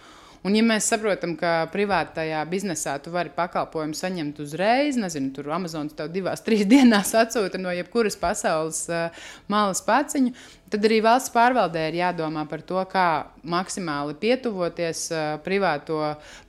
Un, 0.46 0.54
ja 0.54 0.62
mēs 0.62 0.86
saprotam, 0.92 1.32
ka 1.40 1.64
privātajā 1.74 2.44
biznesā 2.46 3.00
tu 3.02 3.10
vari 3.10 3.32
pakalpojumu 3.34 3.98
saņemt 3.98 4.44
uzreiz, 4.44 5.00
nezinu, 5.02 5.32
tur 5.34 5.50
Amazon 5.56 5.90
tev 5.90 6.12
divās, 6.14 6.44
trīs 6.46 6.68
dienās 6.70 7.16
atsūta 7.18 7.58
no 7.58 7.74
jebkuras 7.74 8.18
pasaules 8.22 8.84
uh, 8.92 9.26
malas 9.50 9.82
paciņu, 9.88 10.36
tad 10.70 10.86
arī 10.86 11.00
valsts 11.02 11.34
pārvaldē 11.34 11.88
ir 11.90 11.98
jādomā 12.04 12.46
par 12.52 12.62
to, 12.62 12.78
kā 12.92 13.08
maksimāli 13.42 14.14
pietuvoties 14.22 15.08
uh, 15.16 15.24
privāto 15.42 15.98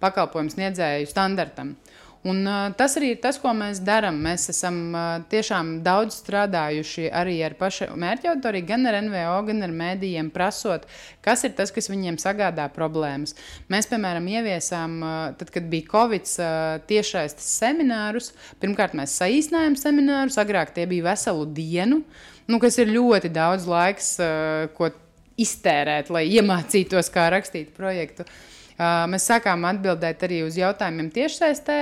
pakalpojumu 0.04 0.52
sniedzēju 0.52 1.08
standartam. 1.08 1.72
Un, 2.26 2.40
uh, 2.42 2.72
tas 2.74 2.96
arī 2.98 3.12
ir 3.14 3.18
tas, 3.22 3.36
ko 3.38 3.52
mēs 3.54 3.78
darām. 3.86 4.16
Mēs 4.24 4.48
esam 4.50 4.78
uh, 4.90 5.02
tiešām 5.30 5.76
daudz 5.86 6.16
strādājuši 6.24 7.04
arī 7.14 7.36
ar 7.46 7.54
pašu 7.58 7.92
mērķa 7.94 8.32
autoriju, 8.32 8.66
gan 8.66 8.88
ar 8.90 8.98
NVO, 9.04 9.36
gan 9.46 9.62
ar 9.62 9.74
mēdījiem, 9.76 10.32
prasot, 10.34 10.88
kas 11.22 11.44
ir 11.46 11.54
tas, 11.58 11.70
kas 11.74 11.86
viņiem 11.92 12.18
sagādā 12.18 12.66
problēmas. 12.74 13.36
Mēs, 13.70 13.86
piemēram, 13.92 14.26
ieviesām, 14.32 14.96
uh, 15.04 15.12
tad, 15.38 15.52
kad 15.54 15.68
bija 15.70 15.86
Covid, 15.92 16.26
uh, 16.40 16.80
tiešais 16.90 17.38
seminārus. 17.46 18.32
Pirmkārt, 18.64 18.98
mēs 18.98 19.14
saīsinājām 19.20 19.78
seminārus, 19.78 20.40
agrāk 20.42 20.74
tie 20.74 20.88
bija 20.90 21.12
veselu 21.12 21.46
dienu, 21.54 22.00
nu, 22.50 22.62
kas 22.62 22.80
ir 22.82 22.90
ļoti 22.90 23.30
daudz 23.36 23.70
laiks, 23.70 24.16
uh, 24.18 24.66
ko 24.74 24.90
iztērēt, 25.38 26.10
lai 26.10 26.26
iemācītos, 26.40 27.12
kā 27.14 27.30
rakstīt 27.36 27.70
projektu. 27.76 28.26
Uh, 28.26 28.42
mēs 28.78 29.28
sākām 29.30 29.64
atbildēt 29.68 30.24
arī 30.26 30.42
uz 30.44 30.58
jautājumiem 30.60 31.08
tiešsaistē, 31.14 31.76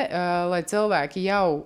lai 0.50 0.60
cilvēki 0.70 1.24
jau 1.24 1.64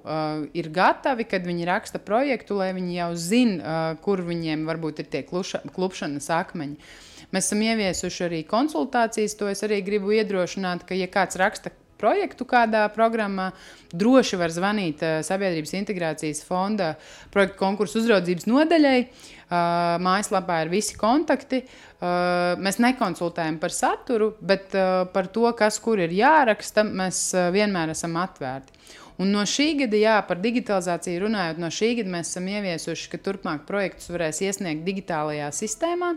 ir 0.57 0.71
gatavi, 0.73 1.27
kad 1.29 1.45
viņi 1.45 1.69
raksta 1.69 2.01
projektu, 2.01 2.57
lai 2.61 2.71
viņi 2.77 2.97
jau 2.97 3.11
zina, 3.15 3.75
kur 4.05 4.23
viņiem 4.25 4.65
varbūt 4.69 5.05
ir 5.05 5.11
tie 5.13 5.23
kluša, 5.29 5.63
klupšanas 5.75 6.31
akmeņi. 6.33 6.81
Mēs 7.29 7.51
esam 7.51 7.61
ieviesuši 7.61 8.25
arī 8.25 8.41
konsultācijas. 8.49 9.37
To 9.37 9.51
es 9.53 9.61
arī 9.67 9.83
gribu 9.85 10.15
iedrošināt, 10.17 10.87
ka, 10.89 10.97
ja 10.97 11.11
kāds 11.13 11.37
raksta 11.37 11.75
projektu 11.99 12.47
kādā 12.49 12.85
programmā, 12.95 13.51
droši 13.93 14.39
var 14.41 14.55
zvanīt 14.55 15.03
uh, 15.05 15.19
Sabiedrības 15.27 15.75
integrācijas 15.81 16.45
fonda 16.47 16.95
projektu 17.35 17.59
konkursu 17.61 18.03
uzraudzības 18.03 18.49
nodaļai. 18.49 18.97
Uh, 19.03 19.97
mājaslapā 20.05 20.63
ir 20.65 20.73
visi 20.73 20.97
kontakti. 21.01 21.63
Uh, 21.65 22.55
mēs 22.61 22.81
nekonsultējam 22.85 23.59
par 23.63 23.75
saturu, 23.75 24.35
bet 24.41 24.75
par 25.13 25.31
to, 25.33 25.49
kas 25.59 25.81
kur 25.83 25.99
ir 26.01 26.13
jāraksta, 26.15 26.85
mēs 26.87 27.31
vienmēr 27.55 27.95
esam 27.95 28.19
atvērti. 28.21 28.77
Un 29.19 29.33
no 29.35 29.43
šī 29.51 29.73
gada, 29.81 29.99
jā, 29.99 30.15
par 30.29 30.39
digitalizāciju 30.39 31.25
runājot, 31.25 31.59
no 31.59 31.73
šī 31.75 31.97
gada 31.99 32.13
mēs 32.13 32.31
esam 32.31 32.47
ieviesuši, 32.53 33.09
ka 33.11 33.19
turpmāk 33.25 33.65
projektus 33.67 34.13
varēs 34.15 34.39
iesniegt 34.47 34.85
digitālajā 34.87 35.49
sistēmā. 35.57 36.13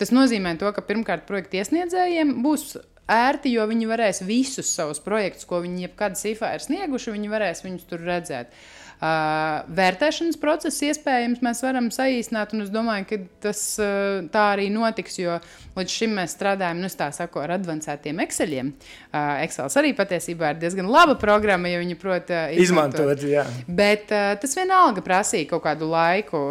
Tas 0.00 0.10
nozīmē, 0.14 0.54
to, 0.58 0.70
ka 0.72 0.82
pirmkārt 0.88 1.26
projektu 1.28 1.60
iesniedzējiem 1.60 2.32
būs 2.42 2.78
ērti, 3.10 3.52
jo 3.56 3.66
viņi 3.68 3.90
varēs 3.90 4.22
visus 4.24 4.70
savus 4.72 5.02
projektus, 5.04 5.48
ko 5.48 5.60
viņi 5.64 5.88
jebkad 5.88 6.16
SIFā 6.20 6.54
ir 6.56 6.64
snieguši, 6.64 7.12
viņi 7.16 7.32
varēs 7.32 7.64
viņus 7.66 7.90
tur 7.90 8.04
redzēt. 8.06 8.48
Uh, 8.48 8.83
Uh, 8.94 9.64
vērtēšanas 9.74 10.38
procesu 10.40 10.86
iespējams 10.88 11.42
mēs 11.44 11.60
varam 11.64 11.90
saīsināt, 11.92 12.54
un 12.54 12.64
es 12.64 12.70
domāju, 12.72 13.04
ka 13.10 13.18
tas 13.48 13.60
uh, 13.82 14.22
tā 14.32 14.44
arī 14.54 14.68
notiks, 14.72 15.18
jo 15.18 15.34
līdz 15.74 15.96
šim 15.98 16.14
mēs 16.20 16.36
strādājam 16.36 16.80
nu, 16.80 16.88
saku, 16.88 17.42
ar 17.42 17.56
advancētiem 17.58 18.22
Exceliem. 18.24 18.70
Uh, 19.10 19.42
Excels 19.44 19.76
arī 19.80 19.92
patiesībā 19.98 20.54
ir 20.54 20.60
diezgan 20.62 20.88
laba 20.88 21.18
programma, 21.20 21.68
ja 21.72 21.82
viņi 21.82 21.98
prot 22.00 22.30
izmantot. 22.56 23.24
izmantot 23.24 23.66
Bet 23.66 24.14
uh, 24.14 24.32
tas 24.40 24.56
vienalga 24.56 25.04
prasīja 25.04 25.50
kaut 25.50 25.66
kādu 25.66 25.90
laiku 25.90 26.44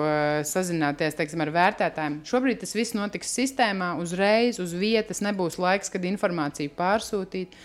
sazināties 0.47 1.17
teiksim, 1.17 1.41
ar 1.45 1.53
vērtētājiem. 1.55 2.19
Šobrīd 2.27 2.62
tas 2.62 2.75
viss 2.75 2.95
notiks 2.97 3.31
sistēmā, 3.33 3.93
uzreiz, 4.03 4.59
uz 4.62 4.75
vietas, 4.77 5.23
nebūs 5.25 5.57
laiks, 5.62 5.89
kad 5.93 6.05
informāciju 6.12 6.75
pārsūtīt. 6.77 7.55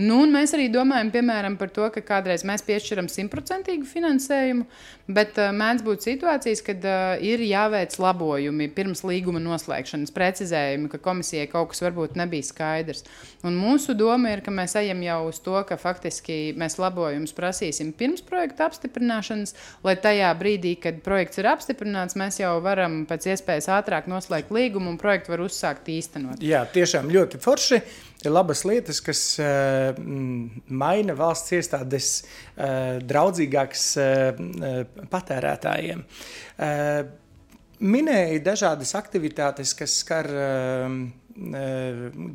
Nu, 0.00 0.22
mēs 0.30 0.54
arī 0.56 0.68
domājam 0.72 1.12
piemēram, 1.14 1.56
par 1.60 1.72
to, 1.74 1.88
ka 1.94 2.02
kādreiz 2.06 2.44
mēs 2.48 2.64
piešķiram 2.66 3.08
simtprocentīgu 3.12 3.86
finansējumu, 3.88 4.66
bet 5.12 5.38
uh, 5.40 5.50
mēdz 5.56 5.84
būt 5.86 6.06
situācijas, 6.06 6.62
kad 6.66 6.84
uh, 6.86 7.14
ir 7.22 7.42
jāveic 7.44 7.96
labojumi 8.00 8.68
pirms 8.74 9.04
līguma 9.06 9.42
noslēgšanas, 9.42 10.14
precizējumi, 10.14 10.90
ka 10.92 11.00
komisijai 11.02 11.48
kaut 11.52 11.72
kas 11.72 11.82
varbūt 11.84 12.16
nebija 12.20 12.46
skaidrs. 12.46 13.04
Un 13.46 13.58
mūsu 13.58 13.96
doma 13.98 14.34
ir, 14.36 14.44
ka 14.44 14.54
mēs 14.54 14.76
ejam 14.80 15.02
jau 15.04 15.18
uz 15.30 15.40
to, 15.42 15.56
ka 15.68 15.78
faktiski 15.80 16.52
mēs 16.58 16.78
labojumus 16.80 17.34
prasīsim 17.36 17.92
pirms 17.96 18.22
projekta 18.26 18.68
apstiprināšanas, 18.70 19.56
lai 19.86 19.96
tajā 20.00 20.30
brīdī, 20.38 20.76
kad 20.82 21.02
projekts 21.04 21.42
ir 21.42 21.50
apstiprināts, 21.52 22.18
mēs 22.18 22.40
jau 22.42 22.54
varam 22.64 23.02
pēc 23.10 23.32
iespējas 23.34 23.70
ātrāk 23.80 24.08
noslēgt 24.10 24.52
līgumu 24.54 24.92
un 24.92 25.00
projektu 25.00 25.34
var 25.34 25.44
uzsākt 25.46 25.90
īstenot. 25.92 26.42
Jā, 26.44 26.64
tiešām 26.72 27.10
ļoti 27.12 27.42
forši 27.42 27.82
ir 28.24 28.32
labas 28.32 28.64
lietas, 28.68 29.00
kas 29.04 29.22
uh, 29.42 29.92
maina 30.68 31.16
valsts 31.18 31.54
iestādes 31.56 32.10
uh, 32.22 33.00
draudzīgākas 33.02 33.86
uh, 34.00 34.44
patērētājiem. 35.12 36.04
Minēja 37.82 38.42
dažādas 38.46 38.92
aktivitātes, 38.94 39.72
kas 39.74 39.96
skar 40.04 40.28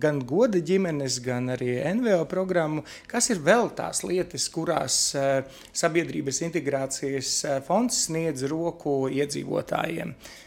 gan 0.04 0.18
goda 0.28 0.60
ģimenes, 0.60 1.22
gan 1.24 1.54
arī 1.54 1.78
NVO 1.96 2.26
programmu. 2.28 2.84
Kas 3.08 3.30
ir 3.32 3.40
vēl 3.46 3.70
tās 3.78 4.02
lietas, 4.04 4.50
kurās 4.52 4.98
sabiedrības 5.72 6.42
integrācijas 6.50 7.32
fonds 7.70 8.02
sniedz 8.10 8.44
roku 8.52 9.06
iedzīvotājiem? 9.08 10.12
Uh, 10.12 10.47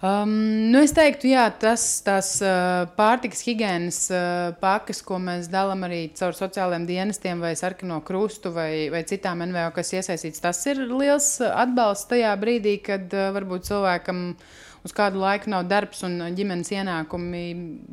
Um, 0.00 0.30
nu 0.72 0.80
es 0.80 0.94
teiktu, 0.96 1.28
jā, 1.28 1.42
tas 1.60 1.82
tās 2.00 2.30
uh, 2.40 2.86
pārtikas 2.96 3.42
higiēnas 3.44 3.98
uh, 4.08 4.22
pakas, 4.56 5.02
ko 5.04 5.18
mēs 5.20 5.50
dalām 5.52 5.84
arī 5.84 6.06
caur 6.16 6.32
sociālajiem 6.38 6.86
dienestiem, 6.88 7.42
vai 7.44 7.50
sarkano 7.60 7.98
krustu, 8.00 8.48
vai, 8.54 8.88
vai 8.88 9.02
citām 9.04 9.44
NVO, 9.44 9.66
kas 9.76 9.92
iesaistīts, 9.98 10.40
tas 10.40 10.62
ir 10.72 10.80
liels 10.88 11.28
atbalsts 11.44 12.08
tajā 12.14 12.32
brīdī, 12.40 12.78
kad 12.88 13.12
uh, 13.12 13.28
varbūt 13.36 13.68
cilvēkam 13.68 14.24
uz 14.88 14.96
kādu 14.96 15.20
laiku 15.20 15.52
nav 15.52 15.68
darbs 15.68 16.00
un 16.08 16.16
ģimenes 16.32 16.72
ienākumi 16.78 17.44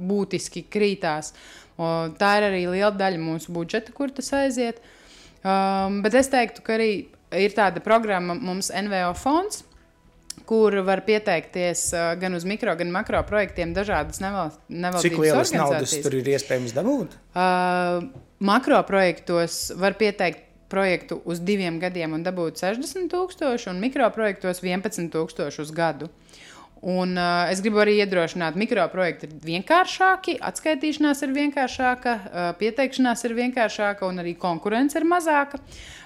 būtiski 0.08 0.64
krītās. 0.72 1.34
O, 1.76 2.08
tā 2.16 2.38
ir 2.40 2.48
arī 2.54 2.66
liela 2.72 2.96
daļa 2.96 3.20
mūsu 3.20 3.52
budžeta, 3.52 3.92
kur 3.92 4.16
tas 4.16 4.32
aiziet. 4.32 4.80
Um, 5.44 6.00
bet 6.08 6.16
es 6.16 6.32
teiktu, 6.32 6.64
ka 6.64 6.80
arī 6.80 6.92
ir 7.36 7.52
tāda 7.52 7.84
programma 7.84 8.32
mums 8.40 8.72
NVO 8.72 9.12
fonds 9.20 9.66
kur 10.48 10.80
var 10.88 11.04
pieteikties 11.08 11.90
gan 12.22 12.38
uz 12.38 12.46
mikro, 12.48 12.74
gan 12.80 12.92
makro 12.94 13.20
projektiem 13.28 13.74
dažādas 13.76 14.22
neval, 14.24 14.54
nevalstības 14.70 15.16
Cik 15.16 15.24
lielas 15.26 15.54
naudas 15.56 15.96
tur 16.04 16.18
ir 16.20 16.32
iespējams 16.34 16.76
dabūt? 16.78 17.16
Uh, 17.36 18.08
makro 18.40 18.80
projektos 18.88 19.68
var 19.76 19.98
pieteikt 20.00 20.46
projektu 20.68 21.22
uz 21.26 21.40
diviem 21.44 21.80
gadiem 21.80 22.16
un 22.18 22.24
dabūt 22.26 22.60
60 22.60 23.12
tūkstoši, 23.12 23.70
un 23.72 23.80
mikro 23.84 24.08
projektos 24.16 24.60
11 24.64 25.12
tūkstoši 25.14 25.64
uz 25.64 25.72
gadu. 25.76 26.10
Un, 26.82 27.16
uh, 27.18 27.50
es 27.50 27.62
gribu 27.66 27.80
arī 27.82 27.96
iedrošināt, 28.04 28.58
mikroprojekti 28.60 29.26
ir 29.26 29.36
vienkāršāki, 29.48 30.38
atskaitīšanās 30.46 31.24
ir 31.26 31.32
vienkāršāka, 31.34 32.16
uh, 32.16 32.50
pieteikšanās 32.60 33.24
ir 33.26 33.34
vienkāršāka 33.38 34.06
un 34.06 34.22
arī 34.22 34.36
konkurence 34.38 34.98
ir 35.00 35.08
mazāka. 35.10 35.58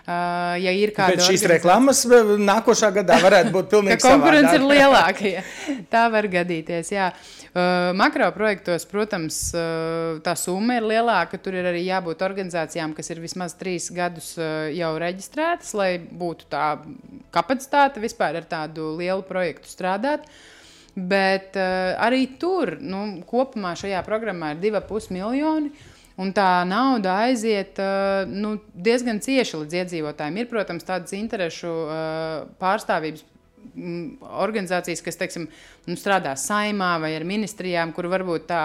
Uh, 0.02 0.56
ja 0.58 0.72
ir 0.74 0.94
kāda 0.96 1.14
tāda 1.20 1.28
šīs 1.28 1.44
reklāmas, 1.52 2.00
nākošā 2.42 2.90
gadā 2.96 3.20
varētu 3.22 3.52
būt 3.54 3.68
pilnīgi 3.74 4.02
konkurence 4.02 4.54
ir 4.58 4.64
lielāka. 4.66 5.34
Ja. 5.36 5.44
Tā 5.94 6.06
var 6.14 6.28
gadīties. 6.32 6.94
Jā. 6.96 7.10
Uh, 7.52 7.92
makroprojektos, 8.00 8.88
protams, 8.90 9.42
uh, 9.54 10.22
tā 10.24 10.38
summa 10.40 10.80
ir 10.80 10.88
lielāka. 10.88 11.36
Tur 11.44 11.58
ir 11.60 11.68
arī 11.68 11.84
jābūt 11.84 12.24
organizācijām, 12.24 12.96
kas 12.96 13.12
ir 13.12 13.20
vismaz 13.22 13.58
trīs 13.60 13.90
gadus 13.92 14.32
uh, 14.40 14.72
jau 14.72 14.94
reģistrētas, 15.04 15.76
lai 15.76 15.92
būtu 16.00 16.48
tā 16.50 16.72
kapacitāte 17.36 18.02
vispār 18.02 18.40
ar 18.40 18.48
tādu 18.50 18.94
lielu 18.96 19.28
projektu 19.28 19.70
strādāt. 19.70 20.24
Uh, 20.26 20.48
Bet 20.96 21.56
uh, 21.56 21.94
arī 22.04 22.26
tur 22.40 22.76
nu, 22.84 23.22
kopumā 23.28 23.74
šajā 23.80 24.04
programmā 24.08 24.56
ir 24.56 24.64
2,5 24.64 25.12
miljoni. 25.16 25.72
Un 26.22 26.34
tā 26.36 26.66
nauda 26.68 27.16
aiziet 27.26 27.80
uh, 27.82 28.28
nu, 28.28 28.58
diezgan 28.76 29.22
cieši 29.24 29.64
līdz 29.64 29.78
iedzīvotājiem. 29.82 30.42
Ir, 30.42 30.50
protams, 30.52 30.86
tādas 30.86 31.16
interešu 31.18 31.72
uh, 31.72 32.50
pārstāvības 32.62 33.24
Mm, 33.76 34.18
organizācijas, 34.42 35.04
kas 35.06 35.20
teiksim, 35.20 35.46
nu, 35.88 35.96
strādā 35.96 36.34
saimā 36.40 36.96
vai 37.00 37.12
ar 37.16 37.24
ministrijām, 37.28 37.94
kur 37.96 38.10
varbūt 38.12 38.48
tā 38.50 38.64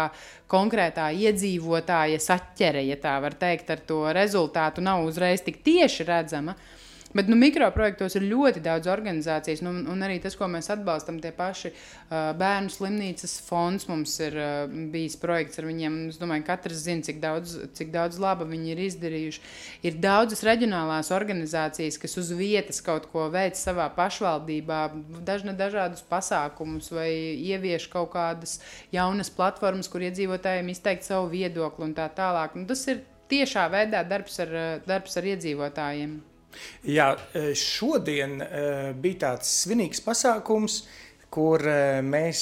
konkrētā 0.50 1.10
iedzīvotāja 1.14 2.18
saķere, 2.22 2.82
ja 2.88 2.96
tā 3.02 3.12
var 3.22 3.36
teikt, 3.38 3.70
ar 3.70 3.84
to 3.86 4.00
rezultātu 4.16 4.82
nav 4.82 5.04
uzreiz 5.06 5.44
tik 5.46 5.60
tieši 5.66 6.08
redzama. 6.08 6.56
Uh, 6.56 6.75
Bet 7.16 7.30
nu, 7.30 7.36
mikroprojektos 7.40 8.18
ir 8.18 8.26
ļoti 8.28 8.60
daudz 8.64 8.88
organizācijas, 8.92 9.62
nu, 9.64 9.70
un 9.88 10.04
arī 10.04 10.18
tas, 10.20 10.34
ko 10.36 10.48
mēs 10.52 10.68
atbalstam, 10.74 11.16
tie 11.22 11.30
paši 11.32 11.70
uh, 11.70 12.34
bērnu 12.36 12.72
slimnīcas 12.74 13.38
fonds. 13.46 13.86
Mums 13.88 14.18
ir 14.20 14.36
uh, 14.36 14.74
bijis 14.92 15.16
projekts 15.22 15.62
ar 15.62 15.68
viņiem. 15.70 15.96
Es 16.10 16.20
domāju, 16.20 16.44
ka 16.44 16.58
katrs 16.58 16.82
zina, 16.84 17.06
cik 17.06 17.22
daudz, 17.22 17.56
cik 17.78 17.94
daudz 17.94 18.20
laba 18.20 18.44
viņi 18.48 18.74
ir 18.74 18.84
izdarījuši. 18.88 19.42
Ir 19.88 19.96
daudzas 20.02 20.44
reģionālās 20.44 21.12
organizācijas, 21.16 21.96
kas 22.02 22.18
uz 22.20 22.34
vietas 22.36 22.82
kaut 22.84 23.08
ko 23.14 23.30
veic 23.32 23.56
savā 23.56 23.88
pašvaldībā, 23.96 24.82
dažna 25.24 25.56
dažādus 25.56 26.04
pasākumus 26.10 26.92
vai 26.92 27.08
ievieš 27.48 27.88
kaut 27.96 28.12
kādas 28.12 28.58
jaunas 28.92 29.32
platformas, 29.32 29.88
kur 29.88 30.04
iedzīvotājiem 30.04 30.72
izteikt 30.74 31.08
savu 31.08 31.32
viedokli 31.32 31.88
un 31.88 31.96
tā 31.96 32.10
tālāk. 32.12 32.60
Nu, 32.60 32.68
tas 32.68 32.84
ir 32.92 33.06
tiešā 33.32 33.70
veidā 33.72 34.04
darbs 34.04 34.40
ar, 34.44 34.56
darbs 34.84 35.16
ar 35.16 35.34
iedzīvotājiem. 35.34 36.16
Jā, 36.86 37.10
e, 37.34 37.50
šodien 37.58 38.38
e, 38.42 38.46
bija 39.00 39.22
tāds 39.26 39.50
svinīgs 39.64 40.02
pasākums, 40.04 40.84
kur 41.32 41.62
e, 41.66 42.00
mēs 42.06 42.40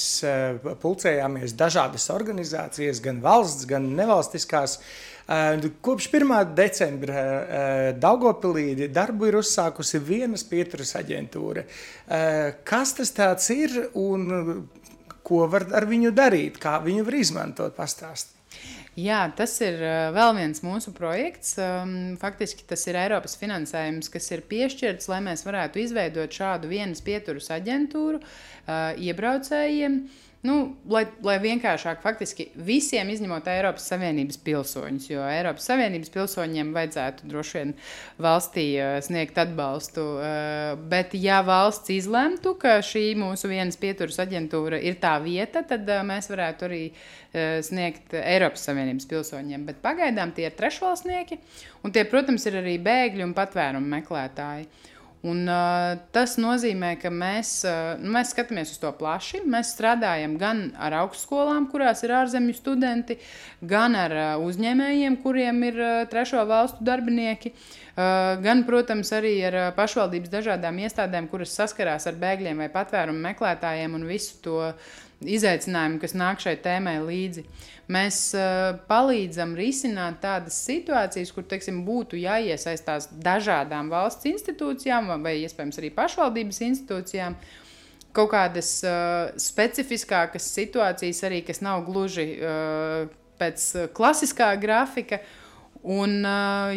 pulcējāmies 0.83 1.57
dažādas 1.59 2.11
organizācijas, 2.15 3.03
gan 3.05 3.23
valsts, 3.25 3.67
gan 3.71 3.91
nevalstiskās. 3.97 4.79
Kopš 5.25 6.11
1. 6.13 6.33
decembra 6.53 7.21
Daugopilī 7.97 8.91
darbu 8.93 9.31
ir 9.31 9.39
uzsākusi 9.39 10.03
vienas 10.05 10.45
pieturas 10.45 10.93
aģentūra. 11.01 11.65
Kas 12.69 12.93
tas 13.01 13.49
ir 13.55 13.79
un 13.97 14.69
ko 15.25 15.47
var 15.49 15.65
ar 15.81 15.89
viņu 15.89 16.13
darīt, 16.13 16.61
kā 16.61 16.77
viņu 16.85 17.09
var 17.09 17.17
izmantot, 17.23 17.73
pastāstīt? 17.73 18.34
Jā, 18.95 19.25
tas 19.35 19.57
ir 19.65 19.81
vēl 20.15 20.37
viens 20.37 20.61
mūsu 20.63 20.93
projekts. 20.95 21.57
Faktiski 22.21 22.63
tas 22.71 22.85
ir 22.87 22.99
Eiropas 23.01 23.35
finansējums, 23.41 24.11
kas 24.13 24.31
ir 24.31 24.45
piešķirts, 24.47 25.09
lai 25.11 25.19
mēs 25.27 25.43
varētu 25.47 25.83
izveidot 25.83 26.31
šādu 26.31 26.71
vienas 26.71 27.03
pieturas 27.03 27.51
aģentūru 27.57 28.23
iebraucējiem. 29.03 29.99
Nu, 30.45 30.75
lai, 30.93 31.07
lai 31.25 31.39
vienkāršāk, 31.41 32.03
faktiski 32.05 32.51
visiem 32.67 33.09
izņemot 33.09 33.47
Eiropas 33.49 33.87
Savienības 33.89 34.37
pilsoņus, 34.45 35.07
jo 35.09 35.23
Eiropas 35.25 35.65
Savienības 35.71 36.13
pilsoņiem 36.13 36.75
vajadzētu 36.75 37.31
droši 37.31 37.57
vien 37.57 37.73
valstī 38.21 38.67
uh, 38.77 38.99
sniegt 39.07 39.41
atbalstu. 39.41 40.05
Uh, 40.19 40.75
bet, 40.93 41.17
ja 41.17 41.41
valsts 41.47 41.95
izlemtu, 41.97 42.53
ka 42.61 42.77
šī 42.85 43.07
mūsu 43.17 43.49
vienas 43.49 43.81
pieturas 43.81 44.21
aģentūra 44.21 44.83
ir 44.85 45.01
tā 45.01 45.17
vieta, 45.25 45.65
tad 45.65 45.89
uh, 45.89 46.05
mēs 46.05 46.29
varētu 46.33 46.69
arī 46.69 46.87
sniegt 47.67 48.13
Eiropas 48.15 48.63
Savienības 48.69 49.09
pilsoņiem. 49.11 49.65
Bet 49.67 49.81
pagaidām 49.83 50.31
tie 50.37 50.45
ir 50.47 50.53
trešvalstnieki, 50.55 51.41
un 51.83 51.91
tie, 51.91 52.05
protams, 52.07 52.45
ir 52.47 52.61
arī 52.61 52.77
bēgļi 52.85 53.25
un 53.27 53.33
patvērumu 53.35 53.91
meklētāji. 53.97 54.69
Uh, 55.25 55.25
Un, 55.25 55.47
uh, 55.49 55.95
tas 56.13 56.35
nozīmē, 56.37 56.91
ka 57.01 57.09
mēs, 57.09 57.63
uh, 57.65 57.95
mēs 57.97 58.35
skatāmies 58.35 58.75
uz 58.75 58.81
to 58.83 58.91
plaši. 58.93 59.41
Mēs 59.49 59.71
strādājam 59.73 60.35
gan 60.37 60.67
ar 60.77 60.99
augstskolām, 60.99 61.71
kurās 61.73 62.05
ir 62.05 62.13
ārzemju 62.13 62.53
studenti, 62.59 63.17
gan 63.65 63.97
ar 63.97 64.13
uh, 64.13 64.27
uzņēmējiem, 64.45 65.17
kuriem 65.25 65.63
ir 65.71 65.81
uh, 65.81 65.95
trešo 66.13 66.45
valstu 66.51 66.85
darbinieki. 66.85 67.55
Uh, 67.95 68.35
gan, 68.45 68.67
protams, 68.69 69.15
arī 69.17 69.33
ar 69.49 69.57
uh, 69.63 69.71
pašvaldības 69.79 70.33
dažādām 70.35 70.83
iestādēm, 70.85 71.31
kuras 71.33 71.57
saskarās 71.57 72.05
ar 72.11 72.21
bēgļiem 72.21 72.61
vai 72.61 72.69
patvērumu 72.77 73.25
meklētājiem 73.31 73.97
un 73.97 74.05
visu 74.11 74.43
to 74.45 74.59
izaicinājumu, 75.21 76.01
kas 76.03 76.15
nāk 76.17 76.43
šai 76.43 76.55
tēmai 76.65 76.97
līdzi. 77.05 77.45
Mēs 77.95 78.19
uh, 78.39 78.79
palīdzam 78.89 79.53
risināt 79.59 80.23
tādas 80.23 80.57
situācijas, 80.67 81.33
kur 81.35 81.47
teiksim, 81.49 81.83
būtu 81.87 82.19
jāiesaistās 82.21 83.11
dažādām 83.25 83.93
valsts 83.93 84.27
institūcijām 84.31 85.13
vai 85.25 85.37
iespējams 85.45 85.81
arī 85.83 85.93
pašvaldības 85.95 86.63
institūcijām. 86.71 87.39
Kaut 88.15 88.31
kādas 88.33 88.77
uh, 88.87 89.35
specifiskākas 89.43 90.49
situācijas, 90.55 91.25
arī 91.29 91.43
kas 91.47 91.61
nav 91.65 91.85
gluži 91.89 92.29
uh, 92.39 93.09
pēc 93.41 93.91
klasiskā 93.97 94.53
grafika, 94.63 95.19
uh, 95.21 95.41
Un, 95.85 96.23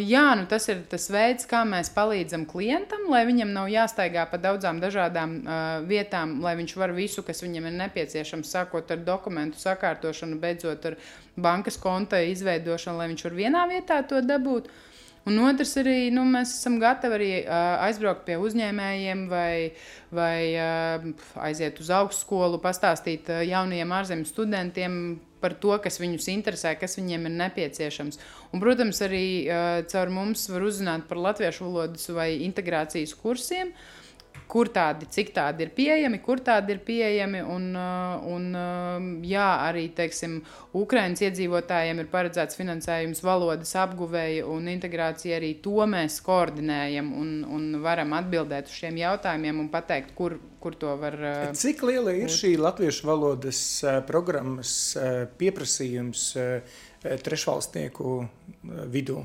jā, 0.04 0.24
nu 0.36 0.42
tas 0.44 0.66
ir 0.68 0.82
tas 0.92 1.06
veids, 1.08 1.46
kā 1.48 1.62
mēs 1.64 1.88
palīdzam 1.94 2.42
klientam, 2.44 3.06
lai 3.08 3.22
viņam 3.24 3.54
nav 3.54 3.70
jāstaigā 3.72 4.26
pa 4.28 4.36
daudzām 4.36 4.82
dažādām 4.82 5.38
uh, 5.38 5.60
vietām, 5.88 6.34
lai 6.44 6.52
viņš 6.58 6.74
var 6.76 6.92
visu, 6.92 7.24
kas 7.24 7.40
viņam 7.40 7.70
ir 7.70 7.78
nepieciešams, 7.78 8.50
sākot 8.52 8.92
ar 8.92 9.00
dokumentu 9.06 9.56
sakārtošanu, 9.62 10.36
beidzot 10.42 10.84
ar 10.90 10.98
bankas 11.40 11.80
konta 11.80 12.20
izveidošanu, 12.20 13.00
lai 13.00 13.06
viņš 13.14 13.24
var 13.30 13.38
vienā 13.38 13.64
vietā 13.70 14.02
to 14.04 14.20
dabūt. 14.20 14.68
Un 15.28 15.40
otrs 15.44 15.72
arī, 15.80 16.10
nu, 16.12 16.26
mēs 16.28 16.52
esam 16.58 16.76
gatavi 16.80 17.16
arī 17.16 17.30
uh, 17.40 17.80
aizbraukt 17.86 18.26
pie 18.28 18.36
uzņēmējiem 18.44 19.24
vai, 19.32 19.72
vai 20.12 20.36
uh, 20.52 21.08
aiziet 21.48 21.80
uz 21.80 21.88
augstskolu, 21.96 22.60
pastāstīt 22.60 23.32
uh, 23.32 23.40
jaunajiem 23.48 23.96
ārzemju 24.02 24.28
studentiem 24.28 25.00
par 25.42 25.54
to, 25.62 25.74
kas 25.82 26.00
viņus 26.02 26.28
interesē, 26.32 26.74
kas 26.78 26.98
viņiem 26.98 27.28
ir 27.28 27.36
nepieciešams. 27.42 28.20
Un, 28.52 28.62
protams, 28.62 29.02
arī 29.04 29.24
uh, 29.46 29.68
caur 29.90 30.12
mums 30.14 30.48
var 30.52 30.66
uzzināt 30.66 31.06
par 31.10 31.20
latviešu 31.28 31.68
valodas 31.68 32.08
vai 32.14 32.30
integrācijas 32.46 33.14
kursiem. 33.18 33.72
Kur 34.48 34.70
tādi, 34.72 35.04
cik 35.12 35.34
tādi 35.36 35.66
ir 35.66 35.72
pieejami, 35.76 36.20
kur 36.24 36.40
tādi 36.44 36.72
ir 36.72 36.80
pieejami. 36.84 37.42
Un, 37.44 37.66
un 38.32 38.46
jā, 39.28 39.48
arī 39.68 39.88
teiksim, 39.96 40.38
Ukraiņas 40.78 41.24
iedzīvotājiem 41.28 42.02
ir 42.02 42.08
paredzēts 42.12 42.56
finansējums 42.56 43.20
valodas 43.24 43.74
apguvēja 43.76 44.46
un 44.48 44.70
integrācija. 44.72 45.36
Arī 45.36 45.54
to 45.64 45.84
mēs 45.90 46.20
koordinējam 46.24 47.12
un, 47.20 47.32
un 47.44 47.70
varam 47.84 48.16
atbildēt 48.18 48.72
uz 48.72 48.80
šiem 48.80 49.00
jautājumiem 49.02 49.60
un 49.64 49.70
pateikt, 49.72 50.14
kur, 50.18 50.38
kur 50.62 50.76
to 50.80 50.96
var. 51.00 51.18
Eh, 51.20 51.40
Cik 51.58 51.84
liela 51.88 52.16
ir 52.16 52.32
šī 52.32 52.56
latviešu 52.60 53.08
valodas 53.08 53.62
eh, 53.84 54.00
programmas 54.08 54.78
pieprasījums 55.38 56.30
trešvalstnieku 57.04 58.14
vidū? 58.90 59.22